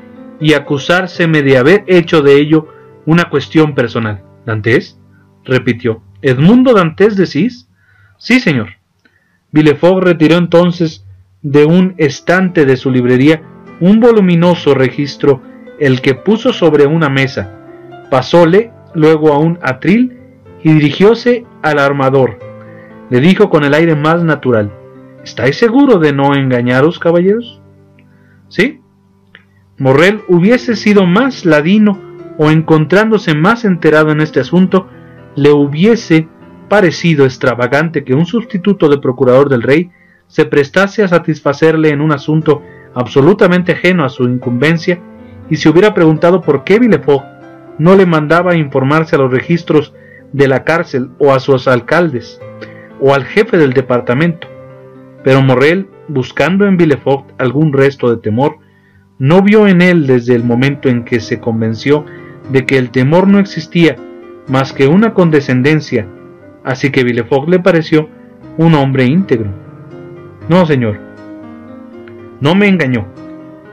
[0.41, 2.69] y acusárseme de haber hecho de ello
[3.07, 4.23] una cuestión personal.
[4.45, 4.99] ¿Dantes?
[5.45, 6.03] repitió.
[6.21, 7.69] ¿Edmundo Dantes decís?
[8.19, 8.69] Sí, señor.
[9.51, 11.05] Villefort retiró entonces
[11.43, 13.43] de un estante de su librería
[13.81, 15.43] un voluminoso registro,
[15.81, 17.51] el que puso sobre una mesa.
[18.11, 20.19] Pasóle luego a un atril
[20.63, 22.39] y dirigióse al armador.
[23.11, 24.73] Le dijo con el aire más natural:
[25.25, 27.61] ¿Estáis seguro de no engañaros, caballeros?
[28.49, 28.81] Sí.
[29.79, 31.99] Morrel hubiese sido más ladino
[32.39, 34.89] o encontrándose más enterado en este asunto,
[35.35, 36.29] le hubiese
[36.69, 39.91] parecido extravagante que un sustituto de procurador del rey
[40.27, 42.63] se prestase a satisfacerle en un asunto
[42.95, 45.01] absolutamente ajeno a su incumbencia
[45.51, 47.25] y se hubiera preguntado por qué Villefort
[47.79, 49.95] no le mandaba informarse a los registros
[50.33, 52.41] de la cárcel o a sus alcaldes
[53.01, 54.49] o al jefe del departamento.
[55.25, 58.59] Pero Morrel, buscando en Villefort algún resto de temor,
[59.19, 62.05] no vio en él desde el momento en que se convenció
[62.51, 63.97] de que el temor no existía
[64.49, 66.07] más que una condescendencia
[66.65, 68.09] así que Villefort le pareció
[68.57, 69.51] un hombre íntegro.
[70.49, 70.99] No, señor,
[72.41, 73.07] no me engañó.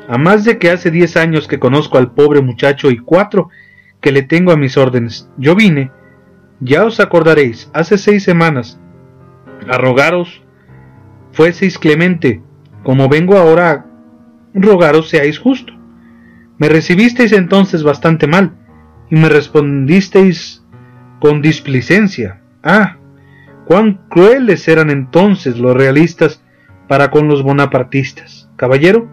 [0.07, 3.49] A más de que hace diez años que conozco al pobre muchacho y cuatro
[4.01, 5.91] que le tengo a mis órdenes, yo vine,
[6.59, 8.79] ya os acordaréis, hace seis semanas,
[9.67, 10.41] a rogaros
[11.31, 12.41] fueseis clemente,
[12.83, 13.85] como vengo ahora a
[14.53, 15.73] rogaros seáis justo.
[16.57, 18.53] Me recibisteis entonces bastante mal,
[19.09, 20.63] y me respondisteis
[21.19, 22.97] con displicencia, Ah,
[23.65, 26.43] cuán crueles eran entonces los realistas
[26.87, 28.49] para con los bonapartistas.
[28.57, 29.07] Caballero,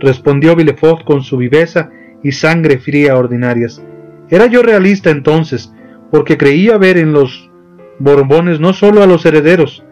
[0.00, 1.90] respondió Villefort con su viveza
[2.22, 3.82] y sangre fría ordinarias.
[4.28, 5.72] Era yo realista entonces,
[6.10, 7.50] porque creía ver en los
[7.98, 9.84] Borbones no solo a los herederos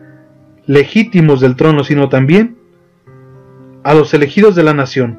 [0.66, 2.58] legítimos del trono, sino también
[3.84, 5.18] a los elegidos de la nación,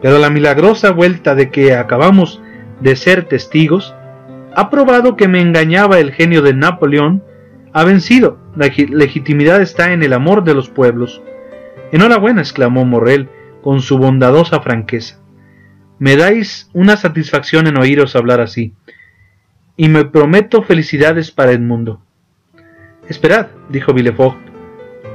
[0.00, 2.40] pero la milagrosa vuelta de que acabamos
[2.80, 3.94] de ser testigos
[4.54, 7.22] ha probado que me engañaba el genio de Napoleón,
[7.72, 11.20] ha vencido, la legitimidad está en el amor de los pueblos.
[11.92, 13.28] Enhorabuena, exclamó Morrel
[13.62, 15.18] con su bondadosa franqueza.
[15.98, 18.72] Me dais una satisfacción en oíros hablar así,
[19.76, 22.00] y me prometo felicidades para Edmundo.
[23.08, 24.38] Esperad, dijo Villefort,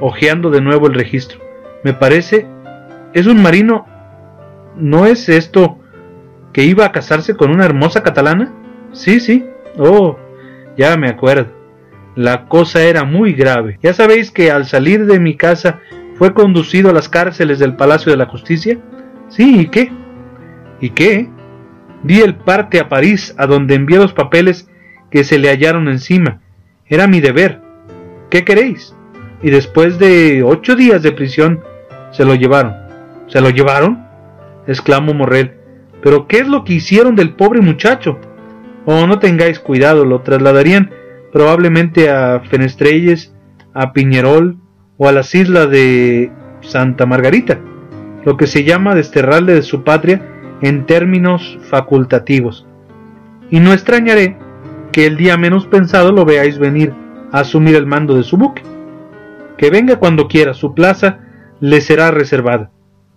[0.00, 1.40] hojeando de nuevo el registro.
[1.84, 2.46] Me parece.
[3.12, 3.86] es un marino.
[4.76, 5.78] ¿No es esto
[6.52, 8.52] que iba a casarse con una hermosa catalana?
[8.92, 9.44] Sí, sí.
[9.76, 10.16] Oh,
[10.76, 11.46] ya me acuerdo.
[12.14, 13.78] La cosa era muy grave.
[13.82, 15.80] Ya sabéis que al salir de mi casa
[16.16, 18.78] fue conducido a las cárceles del Palacio de la Justicia.
[19.28, 19.90] Sí, ¿y qué?
[20.80, 21.28] ¿Y qué?
[22.02, 24.68] Di el parte a París, a donde envié los papeles
[25.10, 26.40] que se le hallaron encima.
[26.86, 27.60] Era mi deber.
[28.30, 28.94] ¿Qué queréis?
[29.42, 31.60] Y después de ocho días de prisión,
[32.10, 32.74] se lo llevaron.
[33.28, 34.04] ¿Se lo llevaron?
[34.66, 35.52] exclamó Morrel.
[36.02, 38.18] ¿Pero qué es lo que hicieron del pobre muchacho?
[38.84, 40.90] Oh, no tengáis cuidado, lo trasladarían
[41.32, 43.32] probablemente a Fenestrelles,
[43.74, 44.56] a Piñerol
[44.96, 47.60] o a las islas de Santa Margarita,
[48.24, 50.31] lo que se llama desterrarle de su patria
[50.62, 52.66] en términos facultativos.
[53.50, 54.38] Y no extrañaré
[54.92, 56.94] que el día menos pensado lo veáis venir
[57.32, 58.62] a asumir el mando de su buque.
[59.58, 61.18] Que venga cuando quiera, su plaza
[61.60, 62.70] le será reservada.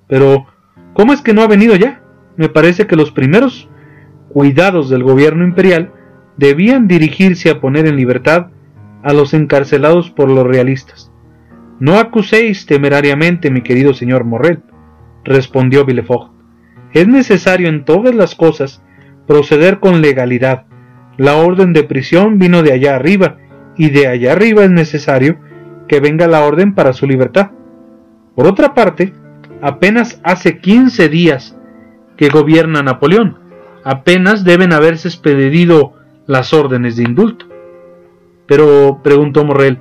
[0.08, 0.48] Pero,
[0.94, 2.02] ¿cómo es que no ha venido ya?
[2.36, 3.70] Me parece que los primeros
[4.30, 5.92] cuidados del gobierno imperial
[6.38, 8.48] debían dirigirse a poner en libertad
[9.04, 11.12] a los encarcelados por los realistas.
[11.80, 14.64] No acuséis temerariamente, mi querido señor Morrel,
[15.24, 16.35] respondió Villefort.
[16.96, 18.82] Es necesario en todas las cosas
[19.28, 20.64] proceder con legalidad.
[21.18, 23.36] La orden de prisión vino de allá arriba,
[23.76, 25.38] y de allá arriba es necesario
[25.90, 27.52] que venga la orden para su libertad.
[28.34, 29.14] Por otra parte,
[29.62, 31.58] apenas hace quince días
[32.16, 33.40] que gobierna Napoleón.
[33.84, 35.96] Apenas deben haberse expedido
[36.28, 37.46] las órdenes de indulto.
[38.48, 39.80] Pero, preguntó Morrel,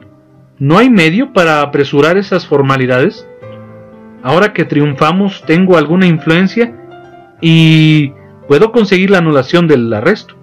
[0.58, 3.24] ¿no hay medio para apresurar esas formalidades?
[4.24, 6.74] Ahora que triunfamos, tengo alguna influencia
[7.46, 8.14] y
[8.48, 10.34] puedo conseguir la anulación del arresto.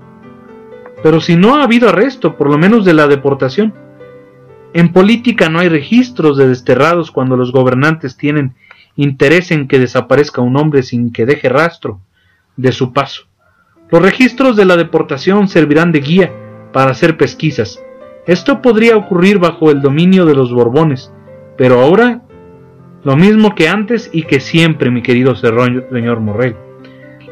[1.02, 3.74] Pero si no ha habido arresto, por lo menos de la deportación.
[4.74, 8.54] En política no hay registros de desterrados cuando los gobernantes tienen
[8.96, 12.00] interés en que desaparezca un hombre sin que deje rastro
[12.56, 13.24] de su paso.
[13.90, 16.32] Los registros de la deportación servirán de guía
[16.72, 17.84] para hacer pesquisas.
[18.28, 21.12] Esto podría ocurrir bajo el dominio de los Borbones,
[21.58, 22.22] pero ahora
[23.04, 26.56] lo mismo que antes y que siempre, mi querido señor Morrel.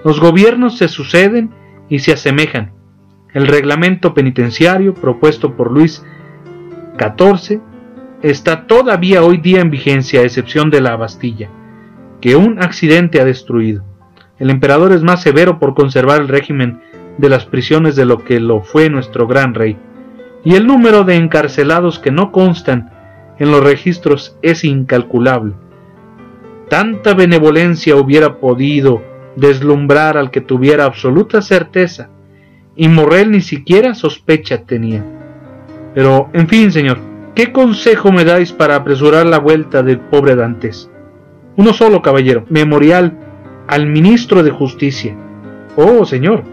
[0.04, 1.52] Los gobiernos se suceden
[1.90, 2.72] y se asemejan.
[3.34, 6.04] El reglamento penitenciario propuesto por Luis
[6.98, 7.62] XIV
[8.22, 11.50] está todavía hoy día en vigencia, a excepción de la Bastilla,
[12.22, 13.84] que un accidente ha destruido.
[14.40, 16.82] El emperador es más severo por conservar el régimen
[17.18, 19.78] de las prisiones de lo que lo fue nuestro gran rey,
[20.44, 22.92] y el número de encarcelados que no constan
[23.38, 25.54] en los registros es incalculable.
[26.70, 29.02] Tanta benevolencia hubiera podido
[29.36, 32.10] deslumbrar al que tuviera absoluta certeza,
[32.76, 35.04] y Morrel ni siquiera sospecha tenía.
[35.94, 37.00] Pero, en fin, señor,
[37.36, 40.89] ¿qué consejo me dais para apresurar la vuelta del pobre Dantes?
[41.58, 43.18] Uno solo, caballero, memorial
[43.68, 45.15] al ministro de Justicia.
[45.76, 46.44] Oh, señor,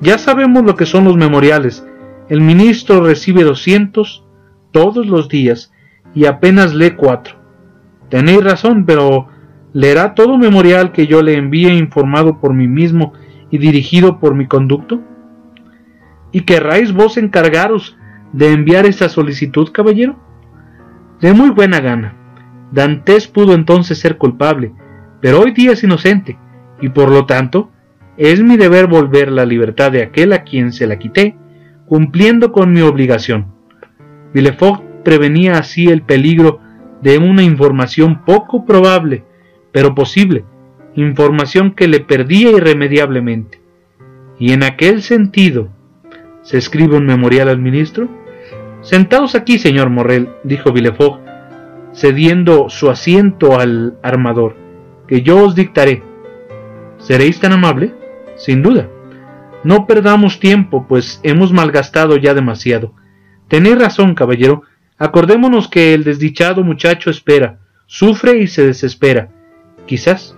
[0.00, 1.86] ya sabemos lo que son los memoriales.
[2.28, 4.24] El ministro recibe doscientos
[4.72, 5.72] todos los días
[6.14, 7.36] y apenas lee cuatro.
[8.08, 9.28] Tenéis razón, pero
[9.76, 13.12] ¿leerá todo memorial que yo le envíe informado por mí mismo
[13.50, 15.02] y dirigido por mi conducto?
[16.32, 17.94] ¿Y querráis vos encargaros
[18.32, 20.16] de enviar esa solicitud, caballero?
[21.20, 22.14] De muy buena gana.
[22.72, 24.72] Dantes pudo entonces ser culpable,
[25.20, 26.38] pero hoy día es inocente,
[26.80, 27.70] y por lo tanto
[28.16, 31.36] es mi deber volver la libertad de aquel a quien se la quité,
[31.84, 33.52] cumpliendo con mi obligación.
[34.32, 36.60] Villefort prevenía así el peligro
[37.02, 39.26] de una información poco probable,
[39.72, 40.44] pero posible,
[40.94, 43.60] información que le perdía irremediablemente.
[44.38, 45.68] Y en aquel sentido,
[46.42, 48.08] ¿se escribe un memorial al ministro?
[48.80, 51.20] Sentaos aquí, señor Morrel, dijo Villefort,
[51.94, 54.56] cediendo su asiento al armador,
[55.08, 56.02] que yo os dictaré.
[56.98, 57.94] ¿Seréis tan amable?
[58.36, 58.88] Sin duda.
[59.64, 62.92] No perdamos tiempo, pues hemos malgastado ya demasiado.
[63.48, 64.62] Tenéis razón, caballero.
[64.98, 69.30] Acordémonos que el desdichado muchacho espera, sufre y se desespera.
[69.86, 70.36] Quizás.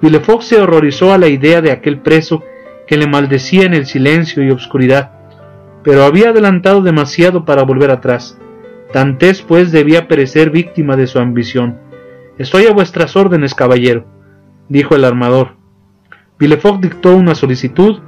[0.00, 2.42] Villefort se horrorizó a la idea de aquel preso
[2.86, 5.12] que le maldecía en el silencio y obscuridad,
[5.82, 8.38] pero había adelantado demasiado para volver atrás.
[8.92, 11.78] Dantes pues debía perecer víctima de su ambición.
[12.38, 14.06] Estoy a vuestras órdenes, caballero.
[14.68, 15.56] dijo el armador.
[16.38, 18.00] Villefort dictó una solicitud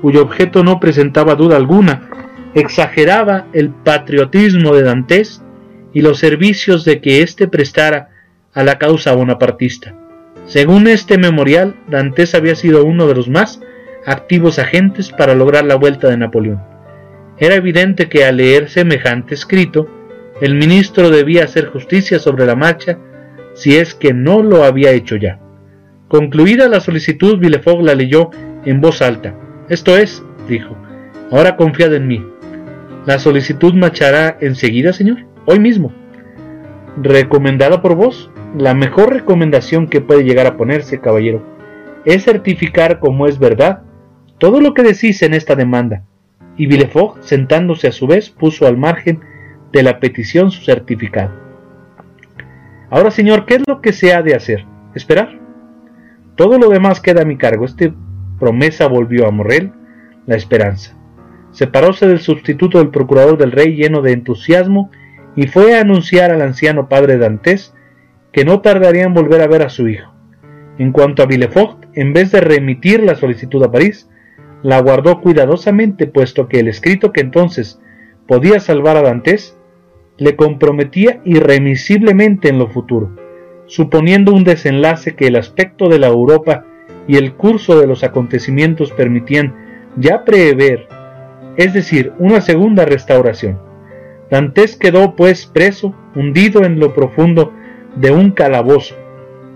[0.00, 2.08] cuyo objeto no presentaba duda alguna,
[2.54, 5.42] exageraba el patriotismo de Dantes
[5.92, 8.10] y los servicios de que éste prestara
[8.52, 9.94] a la causa bonapartista.
[10.46, 13.60] Según este memorial, Dantes había sido uno de los más
[14.06, 16.60] activos agentes para lograr la vuelta de Napoleón.
[17.38, 19.88] Era evidente que al leer semejante escrito,
[20.40, 22.98] el ministro debía hacer justicia sobre la marcha
[23.54, 25.38] si es que no lo había hecho ya.
[26.08, 28.30] Concluida la solicitud, Villefort la leyó
[28.64, 29.34] en voz alta.
[29.68, 30.76] Esto es, dijo,
[31.30, 32.24] ahora confiad en mí.
[33.06, 35.92] La solicitud marchará enseguida, señor, hoy mismo.
[37.02, 41.42] Recomendada por vos, la mejor recomendación que puede llegar a ponerse, caballero,
[42.04, 43.82] es certificar como es verdad
[44.38, 46.04] todo lo que decís en esta demanda.
[46.56, 49.20] Y Villefort, sentándose a su vez, puso al margen
[49.72, 51.32] de la petición su certificado.
[52.90, 54.64] Ahora, señor, ¿qué es lo que se ha de hacer?
[54.94, 55.40] ¿Esperar?
[56.36, 57.64] Todo lo demás queda a mi cargo.
[57.64, 57.92] Esta
[58.38, 59.72] promesa volvió a Morrel
[60.26, 60.96] la esperanza.
[61.50, 64.90] Separóse del sustituto del procurador del rey lleno de entusiasmo
[65.34, 67.73] y fue a anunciar al anciano padre Dantes
[68.34, 70.12] que no tardaría en volver a ver a su hijo.
[70.76, 74.10] En cuanto a Villefort, en vez de remitir la solicitud a París,
[74.64, 77.80] la guardó cuidadosamente, puesto que el escrito que entonces
[78.26, 79.56] podía salvar a Dantes
[80.18, 83.14] le comprometía irremisiblemente en lo futuro,
[83.66, 86.64] suponiendo un desenlace que el aspecto de la Europa
[87.06, 89.54] y el curso de los acontecimientos permitían
[89.96, 90.88] ya prever,
[91.56, 93.60] es decir, una segunda restauración.
[94.28, 97.52] Dantes quedó pues preso, hundido en lo profundo
[97.96, 98.96] de un calabozo.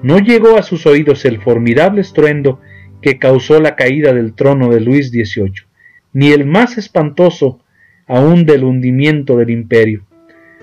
[0.03, 2.61] No llegó a sus oídos el formidable estruendo
[3.03, 5.67] que causó la caída del trono de Luis XVIII,
[6.13, 7.61] ni el más espantoso
[8.07, 10.03] aún del hundimiento del imperio.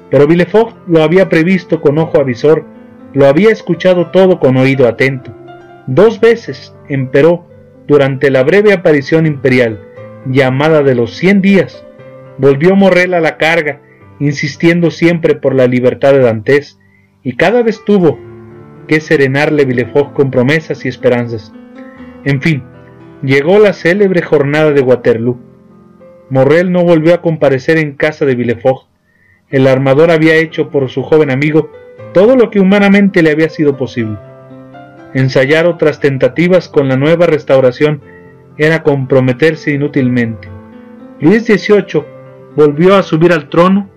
[0.10, 2.66] Pero Villefort lo había previsto con ojo avisor,
[3.14, 5.34] lo había escuchado todo con oído atento.
[5.88, 7.48] Dos veces, emperó,
[7.88, 9.80] durante la breve aparición imperial,
[10.26, 11.86] llamada de los cien días,
[12.38, 13.82] volvió Morrel a la carga,
[14.20, 16.80] insistiendo siempre por la libertad de Dantes,
[17.26, 18.18] y cada vez tuvo
[18.88, 21.52] que serenarle Villefort con promesas y esperanzas.
[22.24, 22.64] En fin,
[23.22, 25.38] llegó la célebre jornada de Waterloo.
[26.30, 28.88] Morrel no volvió a comparecer en casa de Villefort,
[29.50, 31.70] el armador había hecho por su joven amigo
[32.14, 34.18] todo lo que humanamente le había sido posible.
[35.14, 38.02] Ensayar otras tentativas con la nueva restauración
[38.58, 40.48] era comprometerse inútilmente.
[41.20, 42.04] Luis XVIII
[42.56, 43.90] volvió a subir al trono,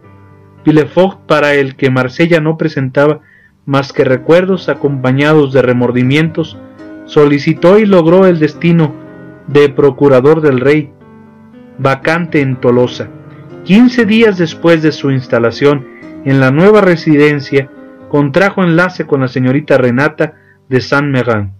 [1.27, 3.21] Para el que Marsella no presentaba
[3.65, 6.59] más que recuerdos acompañados de remordimientos,
[7.07, 8.95] solicitó y logró el destino
[9.47, 10.93] de procurador del rey,
[11.79, 13.09] vacante en Tolosa.
[13.65, 15.87] Quince días después de su instalación
[16.27, 17.71] en la nueva residencia,
[18.11, 20.35] contrajo enlace con la señorita Renata
[20.69, 21.55] de Saint-Méran,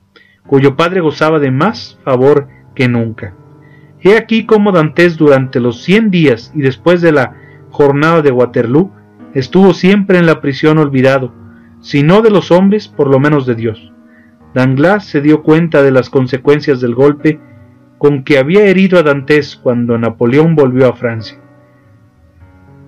[0.47, 3.35] cuyo padre gozaba de más favor que nunca.
[4.01, 7.37] He aquí cómo Dantes durante los cien días y después de la
[7.71, 8.98] jornada de Waterloo
[9.35, 11.33] estuvo siempre en la prisión olvidado,
[11.81, 13.93] si no de los hombres, por lo menos de Dios.
[14.55, 17.41] Danglars se dio cuenta de las consecuencias del golpe
[17.99, 21.39] con que había herido a Dantes cuando Napoleón volvió a Francia.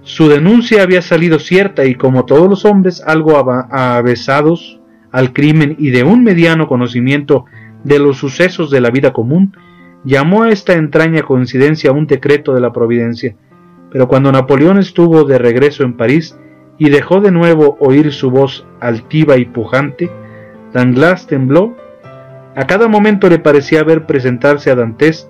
[0.03, 3.37] Su denuncia había salido cierta y como todos los hombres algo
[3.71, 4.81] avesados
[5.13, 7.45] al crimen y de un mediano conocimiento
[7.85, 9.57] de los sucesos de la vida común,
[10.05, 13.37] llamó a esta entraña coincidencia un decreto de la providencia.
[13.91, 16.37] Pero cuando Napoleón estuvo de regreso en París
[16.79, 20.11] y dejó de nuevo oír su voz altiva y pujante,
[20.73, 21.77] Danglars tembló.
[22.55, 25.29] A cada momento le parecía ver presentarse a Dantes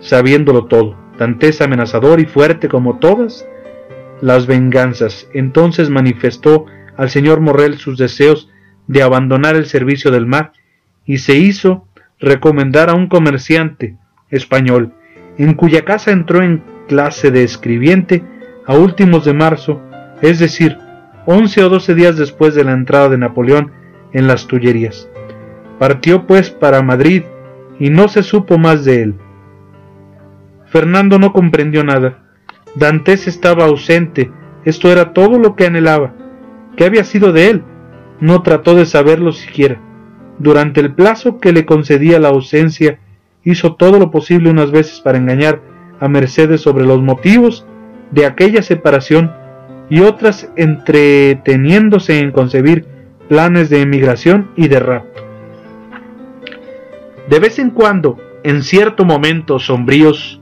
[0.00, 3.46] sabiéndolo todo, Dantes amenazador y fuerte como todas
[4.20, 5.28] las venganzas.
[5.32, 6.66] Entonces manifestó
[6.96, 8.50] al señor Morrel sus deseos
[8.86, 10.52] de abandonar el servicio del mar
[11.04, 11.86] y se hizo
[12.18, 13.96] recomendar a un comerciante
[14.30, 14.92] español,
[15.38, 18.24] en cuya casa entró en clase de escribiente
[18.66, 19.80] a últimos de marzo,
[20.22, 20.78] es decir,
[21.26, 23.72] once o doce días después de la entrada de Napoleón
[24.12, 25.08] en las Tullerías.
[25.78, 27.24] Partió pues para Madrid
[27.78, 29.14] y no se supo más de él.
[30.66, 32.18] Fernando no comprendió nada.
[32.74, 34.30] Dantes estaba ausente,
[34.64, 36.14] esto era todo lo que anhelaba.
[36.76, 37.62] ¿Qué había sido de él?
[38.20, 39.80] No trató de saberlo siquiera.
[40.38, 42.98] Durante el plazo que le concedía la ausencia,
[43.44, 45.60] hizo todo lo posible unas veces para engañar
[46.00, 47.66] a Mercedes sobre los motivos
[48.10, 49.32] de aquella separación
[49.88, 52.86] y otras entreteniéndose en concebir
[53.28, 55.22] planes de emigración y de rapto.
[57.28, 60.40] De vez en cuando, en ciertos momentos sombríos,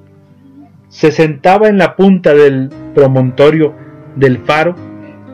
[0.89, 3.75] se sentaba en la punta del promontorio
[4.17, 4.77] del faro,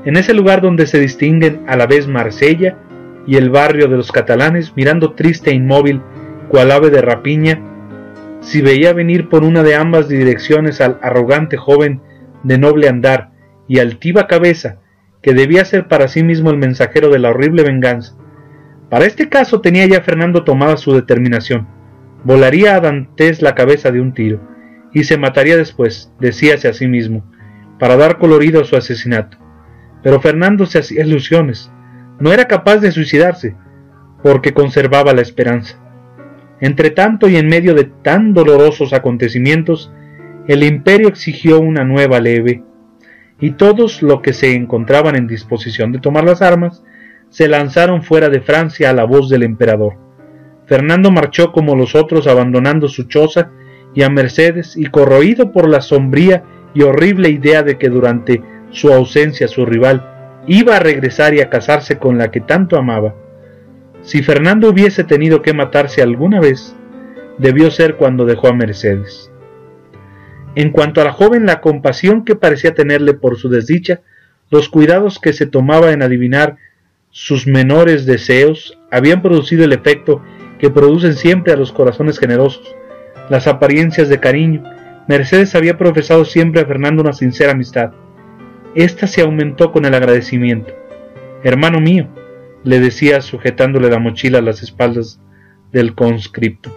[0.05, 2.79] en ese lugar donde se distinguen a la vez Marsella
[3.27, 6.01] y el barrio de los catalanes, mirando triste e inmóvil,
[6.49, 7.61] cual ave de rapiña,
[8.41, 12.01] si veía venir por una de ambas direcciones al arrogante joven
[12.43, 13.31] de noble andar
[13.69, 14.79] y altiva cabeza,
[15.23, 18.17] que debía ser para sí mismo el mensajero de la horrible venganza.
[18.89, 21.69] Para este caso tenía ya Fernando tomada su determinación.
[22.25, 24.41] Volaría a Dantes la cabeza de un tiro,
[24.93, 27.25] y se mataría después, decíase a sí mismo,
[27.79, 29.39] para dar colorido a su asesinato.
[30.03, 31.71] Pero Fernando se hacía ilusiones.
[32.19, 33.57] No era capaz de suicidarse,
[34.23, 35.80] porque conservaba la esperanza.
[36.61, 39.91] Entre tanto y en medio de tan dolorosos acontecimientos,
[40.47, 42.63] el imperio exigió una nueva leve,
[43.41, 46.83] y todos los que se encontraban en disposición de tomar las armas
[47.31, 49.95] se lanzaron fuera de Francia a la voz del emperador.
[50.67, 53.51] Fernando marchó como los otros abandonando su choza
[53.95, 56.45] y a Mercedes y corroído por la sombría
[56.75, 61.51] y horrible idea de que durante su ausencia su rival iba a regresar y a
[61.51, 63.15] casarse con la que tanto amaba.
[64.03, 66.75] Si Fernando hubiese tenido que matarse alguna vez,
[67.39, 69.31] debió ser cuando dejó a Mercedes.
[70.55, 74.01] En cuanto a la joven, la compasión que parecía tenerle por su desdicha,
[74.51, 76.57] los cuidados que se tomaba en adivinar
[77.11, 80.23] sus menores deseos, habían producido el efecto
[80.59, 82.75] que producen siempre a los corazones generosos,
[83.29, 84.65] las apariencias de cariño.
[85.09, 87.93] Mercedes había profesado siempre a Fernando una sincera amistad.
[88.75, 90.75] Esta se aumentó con el agradecimiento.
[91.43, 92.09] Hermano mío,
[92.65, 95.21] le decía sujetándole la mochila a las espaldas
[95.73, 96.71] del conscripto.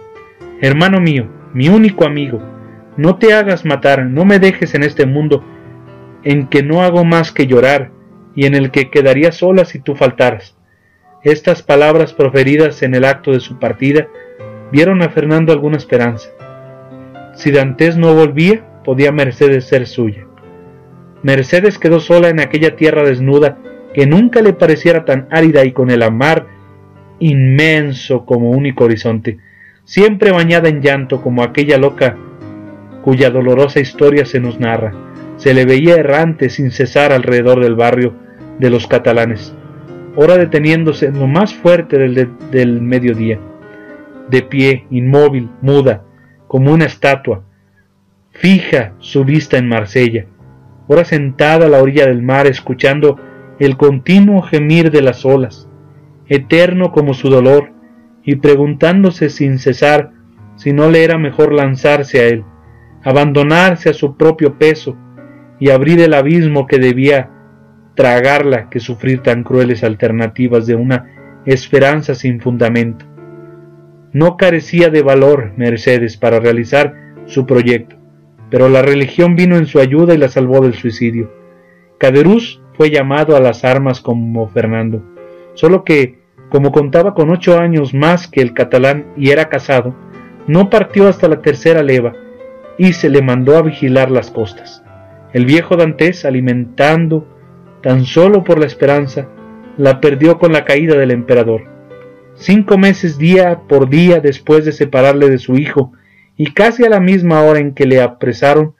[0.60, 2.42] Hermano mío, mi único amigo,
[2.96, 5.44] no te hagas matar, no me dejes en este mundo
[6.22, 7.90] en que no hago más que llorar
[8.34, 10.56] y en el que quedaría sola si tú faltaras.
[11.22, 14.08] Estas palabras proferidas en el acto de su partida
[14.72, 16.30] vieron a Fernando alguna esperanza.
[17.34, 20.26] Si Dantes no volvía, podía Mercedes ser suya.
[21.22, 23.58] Mercedes quedó sola en aquella tierra desnuda
[23.94, 26.46] que nunca le pareciera tan árida y con el mar
[27.20, 29.38] inmenso como único horizonte,
[29.84, 32.16] siempre bañada en llanto como aquella loca
[33.02, 34.92] cuya dolorosa historia se nos narra.
[35.36, 38.14] Se le veía errante sin cesar alrededor del barrio
[38.58, 39.54] de los catalanes,
[40.16, 43.38] ora deteniéndose en lo más fuerte del, del mediodía,
[44.28, 46.04] de pie, inmóvil, muda,
[46.46, 47.42] como una estatua,
[48.30, 50.26] fija su vista en Marsella,
[50.86, 53.18] ora sentada a la orilla del mar escuchando
[53.58, 55.68] el continuo gemir de las olas,
[56.28, 57.70] eterno como su dolor,
[58.24, 60.10] y preguntándose sin cesar
[60.56, 62.44] si no le era mejor lanzarse a él,
[63.02, 64.96] abandonarse a su propio peso
[65.60, 67.30] y abrir el abismo que debía
[67.94, 73.04] tragarla que sufrir tan crueles alternativas de una esperanza sin fundamento.
[74.12, 76.94] No carecía de valor Mercedes para realizar
[77.26, 77.96] su proyecto,
[78.50, 81.30] pero la religión vino en su ayuda y la salvó del suicidio.
[81.98, 85.02] Caderús fue llamado a las armas como Fernando,
[85.54, 86.18] solo que,
[86.50, 89.94] como contaba con ocho años más que el catalán y era casado,
[90.46, 92.12] no partió hasta la tercera leva
[92.76, 94.82] y se le mandó a vigilar las costas.
[95.32, 97.26] El viejo Dantes, alimentando
[97.82, 99.28] tan solo por la esperanza,
[99.76, 101.62] la perdió con la caída del emperador.
[102.34, 105.92] Cinco meses día por día después de separarle de su hijo,
[106.36, 108.74] y casi a la misma hora en que le apresaron,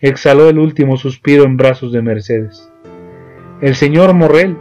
[0.00, 2.70] exhaló el último suspiro en brazos de Mercedes.
[3.60, 4.58] El señor Morrel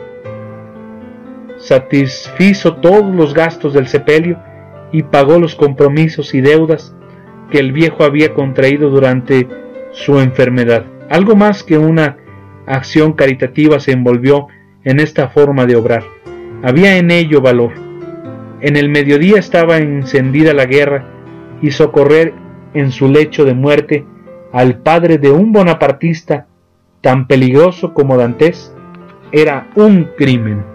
[1.58, 4.40] satisfizo todos los gastos del sepelio
[4.94, 6.96] y pagó los compromisos y deudas
[7.52, 9.50] que el viejo había contraído durante
[9.92, 10.86] su enfermedad.
[11.10, 12.18] Algo más que una
[12.68, 14.48] acción caritativa se envolvió
[14.86, 16.04] en esta forma de obrar.
[16.64, 17.74] Había en ello valor.
[18.62, 21.06] En el mediodía estaba encendida la guerra
[21.62, 22.34] y socorrer
[22.74, 24.06] en su lecho de muerte
[24.54, 26.48] al padre de un bonapartista
[27.02, 28.75] tan peligroso como Dantes
[29.32, 30.75] era un crimen.